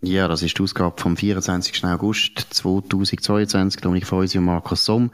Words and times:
Ja, 0.00 0.28
das 0.28 0.44
ist 0.44 0.56
die 0.56 0.62
Ausgabe 0.62 0.94
vom 1.00 1.16
24. 1.16 1.84
August 1.84 2.46
2022. 2.50 3.80
Dominik 3.80 4.06
Feusi 4.06 4.38
und 4.38 4.44
Markus 4.44 4.84
Somm. 4.84 5.10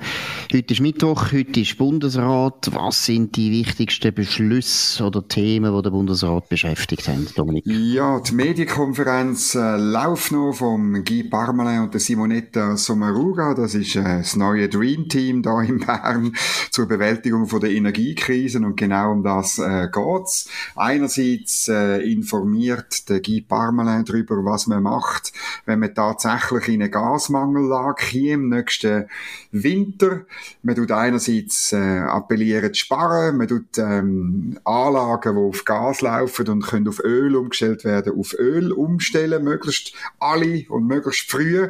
Heute 0.53 0.75
ist 0.75 0.81
Mittwoch, 0.81 1.33
heute 1.33 1.61
ist 1.61 1.79
Bundesrat. 1.79 2.71
Was 2.71 3.07
sind 3.07 3.35
die 3.37 3.51
wichtigsten 3.51 4.13
Beschlüsse 4.13 5.03
oder 5.05 5.27
Themen, 5.27 5.75
die 5.75 5.83
der 5.83 5.89
Bundesrat 5.89 6.51
beschäftigt 6.51 7.09
haben, 7.09 7.27
Dominik? 7.35 7.65
Ja, 7.67 8.21
die 8.21 8.35
Medienkonferenz 8.35 9.55
äh, 9.55 9.79
läuft 9.79 10.33
noch 10.33 10.53
vom 10.53 11.03
Guy 11.03 11.25
Parmelin 11.25 11.85
und 11.85 11.95
der 11.95 12.01
Simonetta 12.03 12.77
Sommaruga. 12.77 13.55
Das 13.55 13.75
ist 13.75 13.97
äh, 13.97 14.03
das 14.03 14.37
neue 14.37 14.69
Dream 14.69 15.09
Team 15.09 15.43
da 15.43 15.63
in 15.63 15.79
Bern 15.79 16.35
zur 16.71 16.87
Bewältigung 16.87 17.47
von 17.47 17.63
der 17.63 17.71
Energiekrisen 17.71 18.67
und 18.67 18.77
genau 18.77 19.13
um 19.13 19.23
das 19.23 19.59
äh, 19.59 19.89
geht's. 19.91 20.51
Einerseits 20.77 21.69
äh, 21.69 22.01
informiert 22.01 23.09
der 23.09 23.21
Guy 23.21 23.41
Parmelin 23.41 24.05
darüber, 24.05 24.45
was 24.45 24.67
man 24.67 24.74
man 24.75 24.83
macht, 24.83 25.33
wenn 25.67 25.79
man 25.79 25.95
tatsächlich 25.95 26.69
in 26.69 26.83
eine 26.83 26.91
Gasmangellage 26.91 28.33
im 28.33 28.49
nächsten 28.49 29.09
Winter. 29.53 30.23
Man 30.63 30.75
tut 30.75 30.91
einerseits 30.91 31.73
äh, 31.73 32.01
appellieren 32.01 32.73
zu 32.73 32.81
sparen, 32.81 33.37
man 33.37 33.49
tut 33.49 33.79
ähm, 33.79 34.59
Anlagen, 34.65 35.37
die 35.37 35.43
auf 35.43 35.65
Gas 35.65 36.01
laufen 36.01 36.49
und 36.49 36.67
können 36.67 36.89
auf 36.89 37.03
Öl 37.03 37.37
umgestellt 37.37 37.85
werden, 37.85 38.19
auf 38.19 38.35
Öl 38.39 38.73
umstellen, 38.73 39.45
möglichst 39.45 39.95
alle 40.19 40.65
und 40.69 40.87
möglichst 40.87 41.31
früh. 41.31 41.69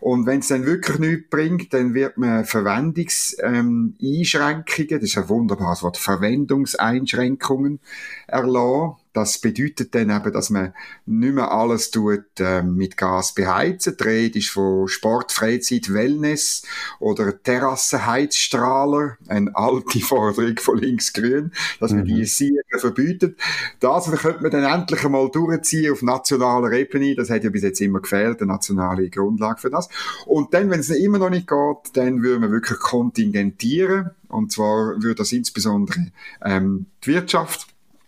Und 0.00 0.26
wenn 0.26 0.40
es 0.40 0.48
dann 0.48 0.64
wirklich 0.64 0.98
nichts 0.98 1.28
bringt, 1.28 1.74
dann 1.74 1.92
wird 1.92 2.16
man 2.16 2.46
Verwendungseinschränkungen, 2.46 4.88
ähm, 4.88 5.00
das 5.00 5.10
ist 5.10 5.18
ein 5.18 5.28
wunderbares 5.28 5.82
Wort, 5.82 5.98
Verwendungseinschränkungen 5.98 7.80
erlassen. 8.26 8.96
Das 9.12 9.38
bedeutet 9.38 9.94
dann 9.94 10.10
eben, 10.10 10.32
dass 10.32 10.50
man 10.50 10.72
nicht 11.04 11.34
mehr 11.34 11.50
alles 11.50 11.90
tut, 11.90 12.24
äh, 12.38 12.62
mit 12.62 12.96
Gas 12.96 13.34
beheizen. 13.34 13.96
Die 13.98 14.04
Rede 14.04 14.38
ist 14.38 14.50
von 14.50 14.86
Sport, 14.86 15.32
Freizeit, 15.32 15.92
Wellness 15.92 16.62
oder 17.00 17.42
Terrassenheizstrahler. 17.42 19.16
Eine 19.26 19.54
alte 19.56 19.98
Forderung 20.00 20.56
von 20.58 20.78
links-grün, 20.78 21.52
dass 21.80 21.90
man 21.90 22.02
mhm. 22.02 22.06
die 22.06 22.24
Siegen 22.24 22.62
verbietet. 22.78 23.36
Das 23.80 24.08
könnte 24.10 24.42
man 24.42 24.52
dann 24.52 24.80
endlich 24.80 25.04
einmal 25.04 25.28
durchziehen 25.30 25.92
auf 25.92 26.02
nationaler 26.02 26.70
Ebene. 26.72 27.16
Das 27.16 27.30
hat 27.30 27.42
ja 27.42 27.50
bis 27.50 27.62
jetzt 27.62 27.80
immer 27.80 28.00
gefehlt, 28.00 28.40
eine 28.40 28.52
nationale 28.52 29.10
Grundlage 29.10 29.60
für 29.60 29.70
das. 29.70 29.88
Und 30.26 30.54
dann, 30.54 30.70
wenn 30.70 30.80
es 30.80 30.90
immer 30.90 31.18
noch 31.18 31.30
nicht 31.30 31.48
geht, 31.48 31.96
dann 31.96 32.22
würde 32.22 32.40
man 32.40 32.52
wirklich 32.52 32.78
kontingentieren. 32.78 34.10
Und 34.28 34.52
zwar 34.52 35.02
würde 35.02 35.16
das 35.16 35.32
insbesondere 35.32 36.12
ähm, 36.44 36.86
die 37.02 37.08
Wirtschaft 37.08 37.66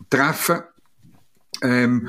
treffen 0.08 0.61
ähm, 1.62 2.08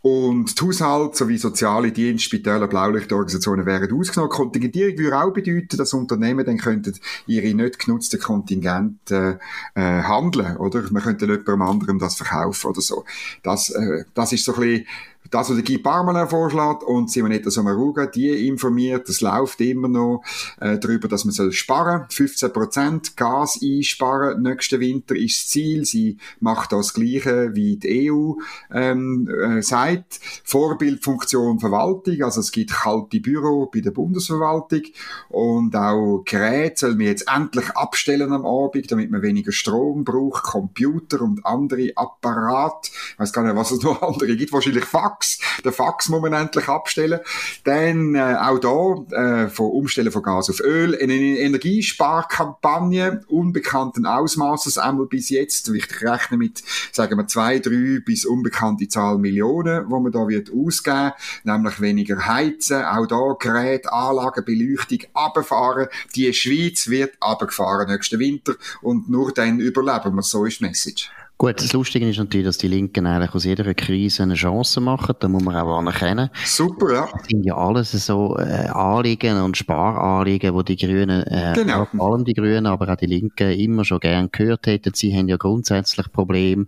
und 0.00 0.58
die 0.58 0.64
Haushalt 0.64 1.16
sowie 1.16 1.38
soziale 1.38 1.92
Dienste, 1.92 2.24
Spitäler, 2.24 2.66
Blaulichtorganisationen 2.66 3.66
wären 3.66 3.92
ausgenommen. 3.92 4.30
Kontingentierung 4.30 4.98
würde 4.98 5.18
auch 5.18 5.32
bedeuten, 5.32 5.76
dass 5.76 5.92
Unternehmen 5.92 6.44
dann 6.44 6.58
könnten 6.58 6.94
ihre 7.26 7.54
nicht 7.54 7.78
genutzten 7.78 8.20
Kontingente 8.20 9.38
äh, 9.74 10.02
handeln, 10.02 10.56
oder? 10.56 10.82
Man 10.90 11.02
könnte 11.02 11.26
jemandem 11.26 11.62
anderem 11.62 11.98
das 11.98 12.16
verkaufen 12.16 12.70
oder 12.70 12.80
so. 12.80 13.04
Das, 13.42 13.70
äh, 13.70 14.04
das 14.14 14.32
ist 14.32 14.44
so 14.44 14.54
ein 14.54 14.60
bisschen 14.60 14.86
das, 15.30 15.48
was 15.48 15.56
der 15.56 15.64
Guy 15.64 15.78
Parmelin 15.78 16.28
vorschlägt 16.28 16.82
und 16.82 17.10
Simonetta 17.10 17.50
Sommaruga, 17.50 18.06
die 18.06 18.48
informiert, 18.48 19.08
das 19.08 19.20
läuft 19.20 19.60
immer 19.60 19.88
noch 19.88 20.22
äh, 20.60 20.78
darüber, 20.78 21.08
dass 21.08 21.24
man 21.24 21.32
soll 21.32 21.52
sparen 21.52 22.02
15% 22.10 23.16
Gas 23.16 23.60
einsparen 23.62 24.42
nächsten 24.42 24.80
Winter 24.80 25.16
ist 25.16 25.40
das 25.40 25.48
Ziel. 25.48 25.84
Sie 25.84 26.18
macht 26.40 26.72
das 26.72 26.92
Gleiche 26.92 27.54
wie 27.54 27.76
die 27.76 28.10
EU 28.10 28.34
ähm, 28.72 29.28
äh, 29.28 29.62
sagt. 29.62 30.20
Vorbildfunktion 30.44 31.60
Verwaltung, 31.60 32.22
also 32.22 32.40
es 32.40 32.52
gibt 32.52 32.72
kalte 32.72 33.20
Büro 33.20 33.70
bei 33.72 33.80
der 33.80 33.90
Bundesverwaltung 33.90 34.82
und 35.28 35.74
auch 35.74 36.24
Geräte 36.26 36.80
soll 36.80 36.96
man 36.96 37.06
jetzt 37.06 37.28
endlich 37.32 37.70
abstellen 37.70 38.32
am 38.32 38.44
Abend, 38.44 38.90
damit 38.90 39.10
man 39.10 39.22
weniger 39.22 39.52
Strom 39.52 40.04
braucht, 40.04 40.42
Computer 40.42 41.22
und 41.22 41.44
andere 41.46 41.92
Apparate. 41.94 42.90
Ich 43.12 43.18
weiß 43.18 43.32
gar 43.32 43.44
nicht, 43.44 43.56
was 43.56 43.70
es 43.70 43.82
noch 43.82 44.02
andere 44.02 44.36
gibt, 44.36 44.52
wahrscheinlich 44.52 44.84
Fax 44.84 45.11
Fax. 45.12 45.38
Den 45.64 45.72
Fax 45.72 46.08
muss 46.08 46.22
man 46.22 46.32
endlich 46.32 46.68
abstellen. 46.68 47.20
Dann 47.64 48.14
äh, 48.14 48.36
auch 48.40 48.58
da 48.58 49.44
äh, 49.44 49.48
von 49.48 49.70
Umstellen 49.70 50.12
von 50.12 50.22
Gas 50.22 50.50
auf 50.50 50.60
Öl. 50.60 50.96
Eine 51.00 51.14
Energiesparkampagne 51.14 53.22
unbekannten 53.28 54.06
Ausmaßes, 54.06 54.78
einmal 54.78 55.06
bis 55.06 55.30
jetzt. 55.30 55.68
Ich 55.68 56.02
rechne 56.02 56.36
mit, 56.36 56.62
sagen 56.92 57.18
wir, 57.18 57.26
zwei, 57.26 57.58
drei 57.58 58.00
bis 58.04 58.24
unbekannte 58.24 58.88
Zahl 58.88 59.18
Millionen, 59.18 59.90
wo 59.90 60.00
man 60.00 60.12
da 60.12 60.28
wird 60.28 60.50
ausgeben. 60.52 61.12
Nämlich 61.44 61.80
weniger 61.80 62.26
heizen. 62.26 62.84
Auch 62.84 63.06
da 63.06 63.36
Gerät, 63.38 63.90
Anlagen, 63.92 64.44
Beleuchtung 64.44 64.98
abfahren. 65.14 65.88
Die 66.14 66.32
Schweiz 66.32 66.88
wird 66.88 67.14
abgefahren 67.20 67.88
nächsten 67.88 68.18
Winter 68.18 68.54
und 68.80 69.08
nur 69.08 69.32
dann 69.32 69.60
überleben 69.60 70.14
wir. 70.14 70.22
So 70.22 70.44
ist 70.44 70.60
die 70.60 70.64
Message. 70.64 71.10
Gut, 71.42 71.60
das 71.60 71.72
Lustige 71.72 72.08
ist 72.08 72.18
natürlich, 72.18 72.46
dass 72.46 72.58
die 72.58 72.68
Linken 72.68 73.04
eigentlich 73.04 73.34
aus 73.34 73.42
jeder 73.42 73.74
Krise 73.74 74.22
eine 74.22 74.34
Chance 74.34 74.80
machen. 74.80 75.16
Da 75.18 75.26
muss 75.26 75.42
man 75.42 75.56
auch 75.56 75.76
anerkennen. 75.76 76.30
Super, 76.44 76.94
ja. 76.94 77.08
Das 77.12 77.26
sind 77.26 77.44
ja 77.44 77.56
alles 77.56 77.90
so 77.90 78.38
äh, 78.38 78.68
Anliegen 78.68 79.42
und 79.42 79.56
Sparanliegen, 79.56 80.54
wo 80.54 80.62
die 80.62 80.76
Grünen, 80.76 81.24
äh, 81.24 81.52
genau. 81.56 81.86
vor 81.86 82.12
allem 82.12 82.24
die 82.24 82.34
Grünen, 82.34 82.66
aber 82.66 82.88
auch 82.88 82.96
die 82.96 83.06
Linken 83.06 83.50
immer 83.58 83.84
schon 83.84 83.98
gern 83.98 84.28
gehört 84.30 84.68
hätten. 84.68 84.94
Sie 84.94 85.12
haben 85.18 85.26
ja 85.26 85.36
grundsätzlich 85.36 86.12
Probleme 86.12 86.66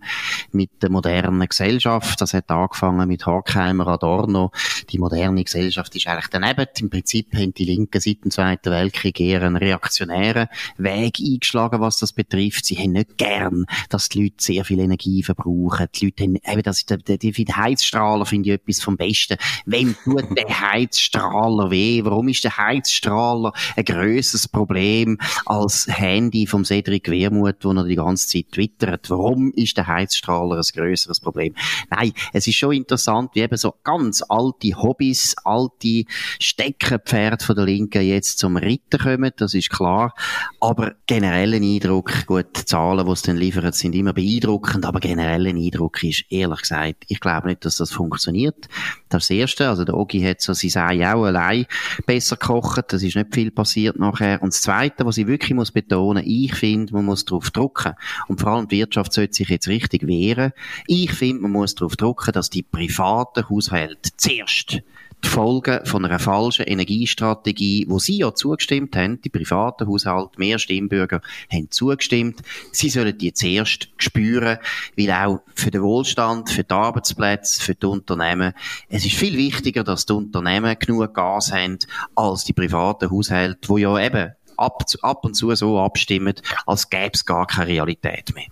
mit 0.51 0.71
der 0.81 0.89
modernen 0.89 1.47
Gesellschaft. 1.47 2.19
Das 2.19 2.33
hat 2.33 2.51
angefangen 2.51 3.07
mit 3.07 3.25
Horkheimer, 3.25 3.87
Adorno. 3.87 4.51
Die 4.89 4.99
moderne 4.99 5.45
Gesellschaft 5.45 5.95
ist 5.95 6.05
eigentlich 6.05 6.27
daneben. 6.29 6.67
Im 6.81 6.89
Prinzip 6.89 7.33
haben 7.33 7.53
die 7.53 7.63
Linken 7.63 8.01
seit 8.01 8.25
dem 8.25 8.31
Zweiten 8.31 8.71
Weltkrieg 8.71 9.21
eher 9.21 9.41
einen 9.43 9.55
reaktionären 9.55 10.49
Weg 10.77 11.19
eingeschlagen, 11.25 11.79
was 11.79 11.97
das 11.99 12.11
betrifft. 12.11 12.65
Sie 12.65 12.75
haben 12.75 12.91
nicht 12.91 13.17
gern, 13.17 13.65
dass 13.87 14.09
die 14.09 14.23
Leute 14.23 14.35
sehr 14.39 14.64
viel 14.65 14.79
Energie 14.79 15.23
verbrauchen. 15.23 15.87
Die 15.95 16.05
Leute 16.05 16.23
haben, 16.23 16.35
eben, 16.35 16.63
das 16.63 16.85
der, 16.85 16.97
der, 16.97 17.17
der 17.17 17.57
Heizstrahler 17.57 18.25
finde 18.25 18.49
ich 18.49 18.55
etwas 18.55 18.81
vom 18.81 18.97
Besten. 18.97 19.37
Wem 19.65 19.95
tut 20.03 20.37
der 20.37 20.61
Heizstrahler 20.61 21.71
weh? 21.71 22.03
Warum 22.03 22.27
ist 22.27 22.43
der 22.43 22.57
Heizstrahler 22.57 23.53
ein 23.75 23.85
grösseres 23.85 24.47
Problem 24.47 25.17
als 25.45 25.87
Handy 25.89 26.47
vom 26.47 26.65
Cedric 26.65 27.09
Wermuth, 27.09 27.63
wo 27.63 27.71
er 27.71 27.83
die 27.83 27.95
ganze 27.95 28.27
Zeit 28.27 28.51
twittert? 28.51 29.09
Warum 29.09 29.51
ist 29.53 29.77
der 29.77 29.87
Heizstrahler 29.87 30.57
ein 30.57 30.63
grösseres 30.73 31.19
Problem? 31.19 31.55
Nein, 31.89 32.13
es 32.33 32.47
ist 32.47 32.55
schon 32.55 32.73
interessant, 32.73 33.31
wie 33.33 33.41
eben 33.41 33.57
so 33.57 33.75
ganz 33.83 34.23
alte 34.27 34.75
Hobbys, 34.75 35.35
alte 35.43 36.03
Steckenpferde 36.39 37.43
von 37.43 37.55
der 37.55 37.65
Linken 37.65 38.01
jetzt 38.01 38.39
zum 38.39 38.57
Ritten 38.57 38.99
kommen, 38.99 39.31
das 39.37 39.53
ist 39.53 39.69
klar. 39.69 40.13
Aber 40.59 40.93
generellen 41.07 41.63
Eindruck, 41.63 42.25
gut, 42.25 42.47
die 42.57 42.65
Zahlen, 42.65 43.05
die 43.05 43.11
es 43.11 43.21
dann 43.21 43.37
liefern, 43.37 43.71
sind 43.71 43.95
immer 43.95 44.13
beeindruckend 44.13 44.54
beeindruckend, 44.55 44.85
aber 44.85 44.99
generell 44.99 45.47
ein 45.47 45.57
Eindruck 45.57 46.03
ist, 46.03 46.25
ehrlich 46.29 46.61
gesagt, 46.61 47.05
ich 47.07 47.19
glaube 47.19 47.47
nicht, 47.47 47.65
dass 47.65 47.77
das 47.77 47.91
funktioniert. 47.91 48.67
Das 49.09 49.29
Erste, 49.29 49.69
also 49.69 49.85
der 49.85 49.95
Ogi 49.95 50.21
hat 50.21 50.41
so 50.41 50.53
sie 50.53 50.71
Ei 50.75 51.13
auch 51.13 51.23
allein 51.23 51.65
besser 52.05 52.37
gekocht, 52.37 52.85
das 52.89 53.03
ist 53.03 53.15
nicht 53.15 53.33
viel 53.33 53.51
passiert 53.51 53.97
nachher. 53.97 54.41
Und 54.41 54.53
das 54.53 54.61
Zweite, 54.61 55.05
was 55.05 55.17
ich 55.17 55.27
wirklich 55.27 55.53
muss 55.53 55.71
betonen, 55.71 56.23
ich 56.25 56.53
finde, 56.55 56.93
man 56.93 57.05
muss 57.05 57.25
darauf 57.25 57.51
drucken. 57.51 57.93
Und 58.27 58.39
vor 58.39 58.51
allem 58.51 58.67
die 58.67 58.77
Wirtschaft 58.77 59.13
sollte 59.13 59.33
sich 59.33 59.49
jetzt 59.49 59.67
richtig 59.67 60.07
wehren. 60.07 60.51
Ich 60.87 61.11
finde, 61.11 61.43
man 61.43 61.51
muss 61.51 61.75
darauf 61.75 61.95
drucken, 61.95 62.31
dass 62.31 62.49
die 62.49 62.63
privaten 62.63 63.49
Haushalte 63.49 64.11
zuerst 64.17 64.81
die 65.23 65.27
Folgen 65.27 65.85
von 65.85 66.05
einer 66.05 66.19
falschen 66.19 66.65
Energiestrategie, 66.65 67.85
wo 67.89 67.99
Sie 67.99 68.17
ja 68.17 68.33
zugestimmt 68.33 68.95
haben, 68.95 69.21
die 69.21 69.29
privaten 69.29 69.87
Haushalte, 69.87 70.39
mehr 70.39 70.59
Stimmbürger 70.59 71.21
haben 71.51 71.71
zugestimmt. 71.71 72.41
Sie 72.71 72.89
sollen 72.89 73.17
die 73.17 73.33
zuerst 73.33 73.89
spüren, 73.97 74.57
weil 74.97 75.11
auch 75.11 75.41
für 75.53 75.71
den 75.71 75.81
Wohlstand, 75.81 76.49
für 76.49 76.63
die 76.63 76.73
Arbeitsplätze, 76.73 77.61
für 77.61 77.75
die 77.75 77.85
Unternehmen, 77.85 78.53
es 78.89 79.05
ist 79.05 79.15
viel 79.15 79.37
wichtiger, 79.37 79.83
dass 79.83 80.05
die 80.05 80.13
Unternehmen 80.13 80.77
genug 80.79 81.13
Gas 81.13 81.51
haben, 81.51 81.79
als 82.15 82.43
die 82.43 82.53
privaten 82.53 83.09
Haushalte, 83.09 83.69
wo 83.69 83.77
ja 83.77 83.99
eben 83.99 84.33
ab, 84.57 84.83
ab 85.01 85.25
und 85.25 85.35
zu 85.35 85.53
so 85.55 85.79
abstimmen, 85.79 86.35
als 86.65 86.89
gäbe 86.89 87.11
es 87.13 87.25
gar 87.25 87.47
keine 87.47 87.67
Realität 87.67 88.33
mehr. 88.35 88.45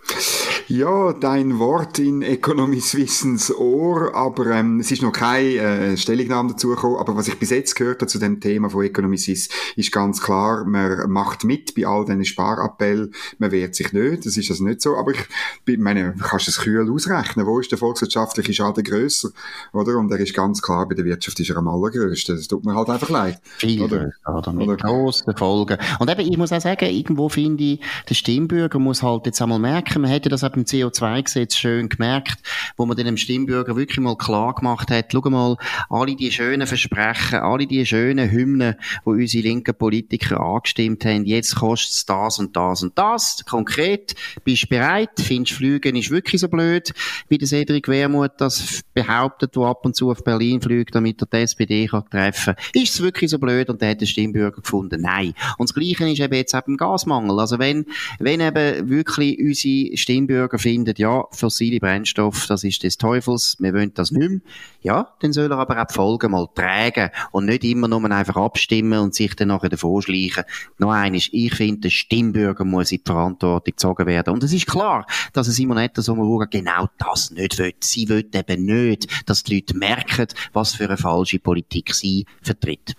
Ja, 0.67 1.13
dein 1.13 1.59
Wort 1.59 1.99
in 1.99 2.21
Economist 2.21 2.95
Wissens 2.95 3.53
Ohr, 3.53 4.15
aber 4.15 4.47
ähm, 4.47 4.79
es 4.79 4.91
ist 4.91 5.01
noch 5.01 5.11
keine 5.11 5.57
äh, 5.57 5.97
Stellungnahme 5.97 6.51
dazu 6.51 6.69
gekommen, 6.69 6.97
aber 6.97 7.15
was 7.15 7.27
ich 7.27 7.37
bis 7.37 7.49
jetzt 7.49 7.75
gehört 7.75 8.01
habe 8.01 8.07
zu 8.07 8.17
dem 8.17 8.39
Thema 8.39 8.69
von 8.69 8.83
Economy 8.83 9.17
Swiss, 9.17 9.49
ist 9.75 9.91
ganz 9.91 10.21
klar, 10.21 10.63
man 10.65 11.09
macht 11.09 11.43
mit 11.43 11.75
bei 11.75 11.85
all 11.85 12.05
diesen 12.05 12.23
Sparappellen, 12.25 13.13
man 13.39 13.51
wehrt 13.51 13.75
sich 13.75 13.91
nicht, 13.91 14.25
das 14.25 14.37
ist 14.37 14.49
also 14.49 14.63
nicht 14.63 14.81
so, 14.81 14.95
aber 14.95 15.11
ich 15.11 15.77
meine, 15.77 16.15
kannst 16.19 16.47
du 16.47 16.51
es 16.51 16.59
kühl 16.59 16.89
ausrechnen, 16.89 17.45
wo 17.45 17.59
ist 17.59 17.71
der 17.71 17.77
volkswirtschaftliche 17.77 18.53
Schaden 18.53 18.83
grösser, 18.83 19.29
oder? 19.73 19.97
Und 19.97 20.11
er 20.11 20.19
ist 20.19 20.33
ganz 20.33 20.61
klar, 20.61 20.87
bei 20.87 20.95
der 20.95 21.05
Wirtschaft 21.05 21.39
ist 21.39 21.49
er 21.49 21.57
am 21.57 21.67
allergrößten, 21.67 22.37
das 22.37 22.47
tut 22.47 22.65
mir 22.65 22.75
halt 22.75 22.89
einfach 22.89 23.09
leid. 23.09 23.41
Viel 23.57 23.81
oder? 23.81 24.11
oder 24.25 24.53
mit 24.53 24.67
oder? 24.67 24.77
grossen 24.77 25.35
Folgen. 25.35 25.77
Und 25.99 26.09
eben, 26.09 26.21
ich 26.31 26.37
muss 26.37 26.51
auch 26.51 26.61
sagen, 26.61 26.85
irgendwo 26.85 27.29
finde 27.29 27.63
ich, 27.63 27.79
der 28.09 28.15
Stimmbürger 28.15 28.79
muss 28.79 29.03
halt 29.03 29.25
jetzt 29.25 29.41
einmal 29.41 29.59
merken, 29.59 30.01
man 30.01 30.11
hätte 30.11 30.29
das 30.29 30.41
beim 30.41 30.63
CO2-Gesetz 30.63 31.55
schön 31.55 31.89
gemerkt, 31.89 32.37
wo 32.77 32.85
man 32.85 32.97
dem 32.97 33.17
Stimmbürger 33.17 33.75
wirklich 33.75 33.99
mal 33.99 34.17
klar 34.17 34.53
gemacht 34.55 34.91
hat, 34.91 35.11
schau 35.11 35.29
mal, 35.29 35.57
alle 35.89 36.15
die 36.15 36.31
schönen 36.31 36.67
Versprechen, 36.67 37.39
alle 37.39 37.67
die 37.67 37.85
schönen 37.85 38.31
Hymnen, 38.31 38.75
wo 39.03 39.11
unsere 39.11 39.43
linken 39.43 39.75
Politiker 39.75 40.39
angestimmt 40.39 41.05
haben, 41.05 41.25
jetzt 41.25 41.55
kostet 41.55 41.93
es 41.93 42.05
das 42.05 42.39
und 42.39 42.55
das 42.55 42.83
und 42.83 42.97
das. 42.97 43.43
Konkret, 43.45 44.15
bist 44.43 44.63
du 44.63 44.67
bereit? 44.67 45.11
Findest 45.17 45.53
du, 45.53 45.55
Flügen 45.57 45.95
ist 45.95 46.11
wirklich 46.11 46.41
so 46.41 46.47
blöd, 46.47 46.93
wie 47.29 47.37
der 47.37 47.47
Cedric 47.47 47.87
Wermuth 47.87 48.33
das 48.37 48.81
behauptet, 48.93 49.55
wo 49.55 49.65
ab 49.65 49.85
und 49.85 49.95
zu 49.95 50.11
auf 50.11 50.23
Berlin 50.23 50.61
fliegt, 50.61 50.95
damit 50.95 51.21
er 51.21 51.27
die 51.27 51.37
SPD 51.37 51.87
kann 51.87 52.03
treffen 52.09 52.55
kann. 52.55 52.81
Ist 52.81 52.95
es 52.95 53.01
wirklich 53.01 53.29
so 53.29 53.39
blöd? 53.39 53.69
Und 53.69 53.81
der 53.81 53.91
hat 53.91 54.01
der 54.01 54.05
Stimmbürger 54.05 54.61
gefunden, 54.61 55.01
nein. 55.01 55.33
Und 55.57 55.69
das 55.69 55.75
Gleiche 55.83 56.11
ist 56.11 56.19
eben 56.19 56.33
jetzt 56.33 56.53
beim 56.53 56.77
Gasmangel. 56.77 57.39
Also 57.39 57.59
wenn, 57.59 57.85
wenn 58.19 58.39
eben 58.39 58.89
wirklich 58.89 59.39
unsere 59.39 59.97
Stimmbürger 59.97 60.57
finden, 60.59 60.93
ja, 60.97 61.25
fossile 61.31 61.79
Brennstoff, 61.79 62.47
das 62.47 62.63
ist 62.63 62.83
des 62.83 62.97
Teufels, 62.97 63.57
wir 63.59 63.73
wollen 63.73 63.93
das 63.93 64.11
nicht 64.11 64.29
mehr, 64.29 64.39
ja, 64.81 65.13
dann 65.19 65.33
soll 65.33 65.51
er 65.51 65.57
aber 65.57 65.81
auch 65.81 65.87
die 65.87 65.93
Folgen 65.93 66.31
mal 66.31 66.47
tragen 66.53 67.09
und 67.31 67.45
nicht 67.45 67.63
immer 67.63 67.87
nur 67.87 68.03
einfach 68.11 68.35
abstimmen 68.35 68.99
und 68.99 69.15
sich 69.15 69.35
dann 69.35 69.49
nachher 69.49 69.69
davor 69.69 70.01
schleichen. 70.01 70.43
Noch 70.77 70.91
eines, 70.91 71.29
ich 71.31 71.53
finde, 71.53 71.81
der 71.81 71.89
Stimmbürger 71.89 72.65
muss 72.65 72.91
in 72.91 72.99
die 72.99 73.11
Verantwortung 73.11 73.63
gezogen 73.65 74.05
werden. 74.05 74.33
Und 74.33 74.43
es 74.43 74.53
ist 74.53 74.67
klar, 74.67 75.05
dass 75.33 75.47
es 75.47 75.55
Simonetta 75.55 76.01
Sommaruga 76.01 76.45
genau 76.45 76.89
das 76.97 77.31
nicht 77.31 77.57
will. 77.59 77.73
Sie 77.79 78.09
will 78.09 78.25
eben 78.33 78.65
nicht, 78.65 79.07
dass 79.29 79.43
die 79.43 79.55
Leute 79.55 79.77
merken, 79.77 80.27
was 80.51 80.75
für 80.75 80.85
eine 80.85 80.97
falsche 80.97 81.39
Politik 81.39 81.93
sie 81.93 82.25
vertritt. 82.41 82.95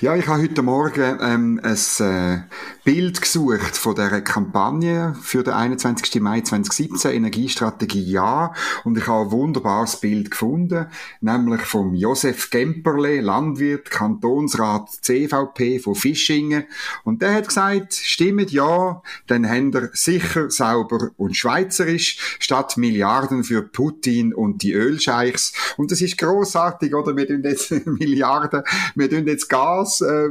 Ja, 0.00 0.14
ich 0.14 0.28
habe 0.28 0.42
heute 0.42 0.62
Morgen 0.62 1.18
ähm, 1.20 1.60
ein 1.60 2.06
äh, 2.06 2.42
Bild 2.84 3.20
gesucht 3.20 3.76
von 3.76 3.96
der 3.96 4.20
Kampagne 4.20 5.16
für 5.20 5.42
den 5.42 5.54
21. 5.54 6.22
Mai 6.22 6.40
2017, 6.40 7.10
Energiestrategie 7.10 8.12
Ja. 8.12 8.54
Und 8.84 8.96
ich 8.96 9.08
habe 9.08 9.24
ein 9.24 9.32
wunderbares 9.32 9.96
Bild 9.96 10.30
gefunden, 10.30 10.86
nämlich 11.20 11.62
vom 11.62 11.94
Josef 11.94 12.50
Gemperle, 12.50 13.20
Landwirt, 13.20 13.90
Kantonsrat 13.90 14.88
CVP 15.02 15.80
von 15.80 15.96
Fischingen. 15.96 16.64
Und 17.02 17.20
der 17.20 17.34
hat 17.34 17.48
gesagt, 17.48 17.94
stimmt 17.94 18.52
ja, 18.52 19.02
dann 19.26 19.48
haben 19.50 19.74
wir 19.74 19.90
sicher 19.94 20.48
sauber 20.48 21.10
und 21.16 21.36
schweizerisch, 21.36 22.36
statt 22.38 22.76
Milliarden 22.76 23.42
für 23.42 23.62
Putin 23.62 24.32
und 24.32 24.62
die 24.62 24.74
Ölscheichs. 24.74 25.52
Und 25.76 25.90
das 25.90 26.00
ist 26.00 26.18
großartig, 26.18 26.94
oder? 26.94 27.16
Wir 27.16 27.26
tun 27.26 27.42
jetzt 27.42 27.70
Milliarden, 27.86 28.62
wir 28.94 29.10
tun 29.10 29.26
jetzt 29.26 29.48
Gas, 29.48 29.87
äh, 30.00 30.28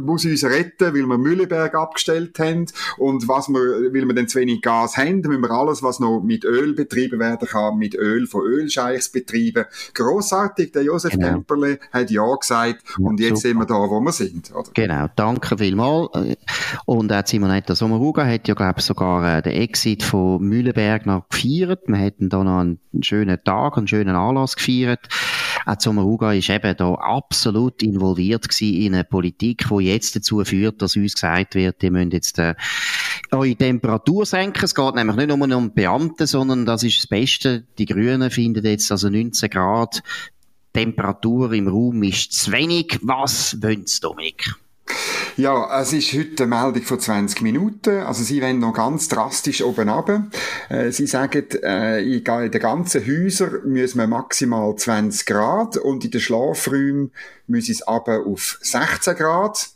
muss 0.00 0.24
uns 0.24 0.44
retten, 0.44 0.94
weil 0.94 1.06
wir 1.06 1.18
Mühleberg 1.18 1.74
abgestellt 1.74 2.38
haben. 2.38 2.66
Und 2.96 3.28
was 3.28 3.48
wir, 3.48 3.92
weil 3.92 4.06
wir 4.06 4.14
dann 4.14 4.28
zu 4.28 4.38
wenig 4.38 4.62
Gas 4.62 4.96
haben, 4.96 5.20
müssen 5.20 5.42
wir 5.42 5.50
alles, 5.50 5.82
was 5.82 6.00
noch 6.00 6.20
mit 6.20 6.44
Öl 6.44 6.74
betrieben 6.74 7.18
werden 7.18 7.48
kann, 7.48 7.78
mit 7.78 7.94
Öl 7.94 8.26
von 8.26 8.42
Ölscheichs 8.42 9.10
betreiben. 9.10 9.64
Grossartig, 9.94 10.72
der 10.72 10.82
Josef 10.82 11.12
genau. 11.12 11.28
Temperle 11.28 11.78
hat 11.92 12.10
Ja 12.10 12.34
gesagt 12.34 12.82
und 12.98 13.20
jetzt 13.20 13.42
Super. 13.42 13.48
sind 13.48 13.58
wir 13.58 13.66
da, 13.66 13.74
wo 13.74 14.00
wir 14.00 14.12
sind. 14.12 14.54
Oder? 14.54 14.70
Genau, 14.74 15.06
danke 15.16 15.58
vielmals. 15.58 16.08
Und 16.86 17.12
auch 17.12 17.26
Simonetta 17.26 17.74
Sommaruga 17.74 18.26
hat 18.26 18.48
ja, 18.48 18.54
glaube 18.54 18.76
ich, 18.78 18.84
sogar 18.84 19.38
äh, 19.38 19.42
den 19.42 19.52
Exit 19.52 20.02
von 20.02 20.42
Mühleberg 20.42 21.06
noch 21.06 21.28
gefeiert. 21.28 21.82
Wir 21.86 21.96
hätten 21.96 22.28
da 22.28 22.42
noch 22.42 22.60
einen 22.60 22.78
schönen 23.02 23.38
Tag, 23.44 23.76
einen 23.76 23.88
schönen 23.88 24.16
Anlass 24.16 24.56
gefeiert. 24.56 25.00
Auch 25.66 25.76
Sommaruga 25.78 26.32
ist 26.32 26.50
eben 26.50 26.76
da 26.76 26.94
absolut 26.94 27.82
involviert 27.82 28.60
in 28.60 28.94
eine 28.94 29.04
Politik, 29.04 29.66
die 29.68 29.84
jetzt 29.84 30.16
dazu 30.16 30.44
führt, 30.44 30.82
dass 30.82 30.96
uns 30.96 31.14
gesagt 31.14 31.54
wird, 31.54 31.82
ihr 31.82 31.90
müsst 31.90 32.12
jetzt 32.12 32.38
äh, 32.38 32.54
eure 33.30 33.56
Temperatur 33.56 34.26
senken. 34.26 34.64
Es 34.64 34.74
geht 34.74 34.94
nämlich 34.94 35.16
nicht 35.16 35.28
nur 35.28 35.56
um 35.56 35.72
Beamte, 35.72 36.26
sondern 36.26 36.66
das 36.66 36.82
ist 36.82 36.98
das 36.98 37.06
Beste. 37.06 37.64
Die 37.78 37.86
Grünen 37.86 38.30
finden 38.30 38.64
jetzt 38.64 38.90
also 38.90 39.08
19 39.08 39.50
Grad 39.50 40.02
Temperatur 40.72 41.52
im 41.52 41.68
Raum 41.68 42.02
ist 42.02 42.32
zu 42.32 42.52
wenig. 42.52 42.98
Was 43.02 43.56
Sie, 43.60 44.00
Dominik? 44.00 44.54
Ja, 45.38 45.80
es 45.80 45.92
ist 45.92 46.14
heute 46.14 46.42
eine 46.42 46.56
Meldung 46.56 46.82
von 46.82 46.98
20 46.98 47.42
Minuten. 47.42 48.00
Also 48.00 48.24
Sie 48.24 48.42
wollen 48.42 48.58
noch 48.58 48.72
ganz 48.72 49.06
drastisch 49.06 49.62
oben 49.62 49.88
runter. 49.88 50.26
Äh, 50.68 50.90
Sie 50.90 51.06
sagen, 51.06 51.46
äh, 51.62 52.02
in 52.02 52.24
den 52.24 52.60
ganzen 52.60 53.06
Häusern 53.06 53.60
müssen 53.62 54.00
wir 54.00 54.08
maximal 54.08 54.74
20 54.74 55.26
Grad 55.26 55.76
und 55.76 56.04
in 56.04 56.10
den 56.10 56.20
Schlafräumen 56.20 57.12
müssen 57.46 57.70
es 57.70 57.82
aber 57.82 58.26
auf 58.26 58.58
16 58.62 59.14
Grad. 59.14 59.68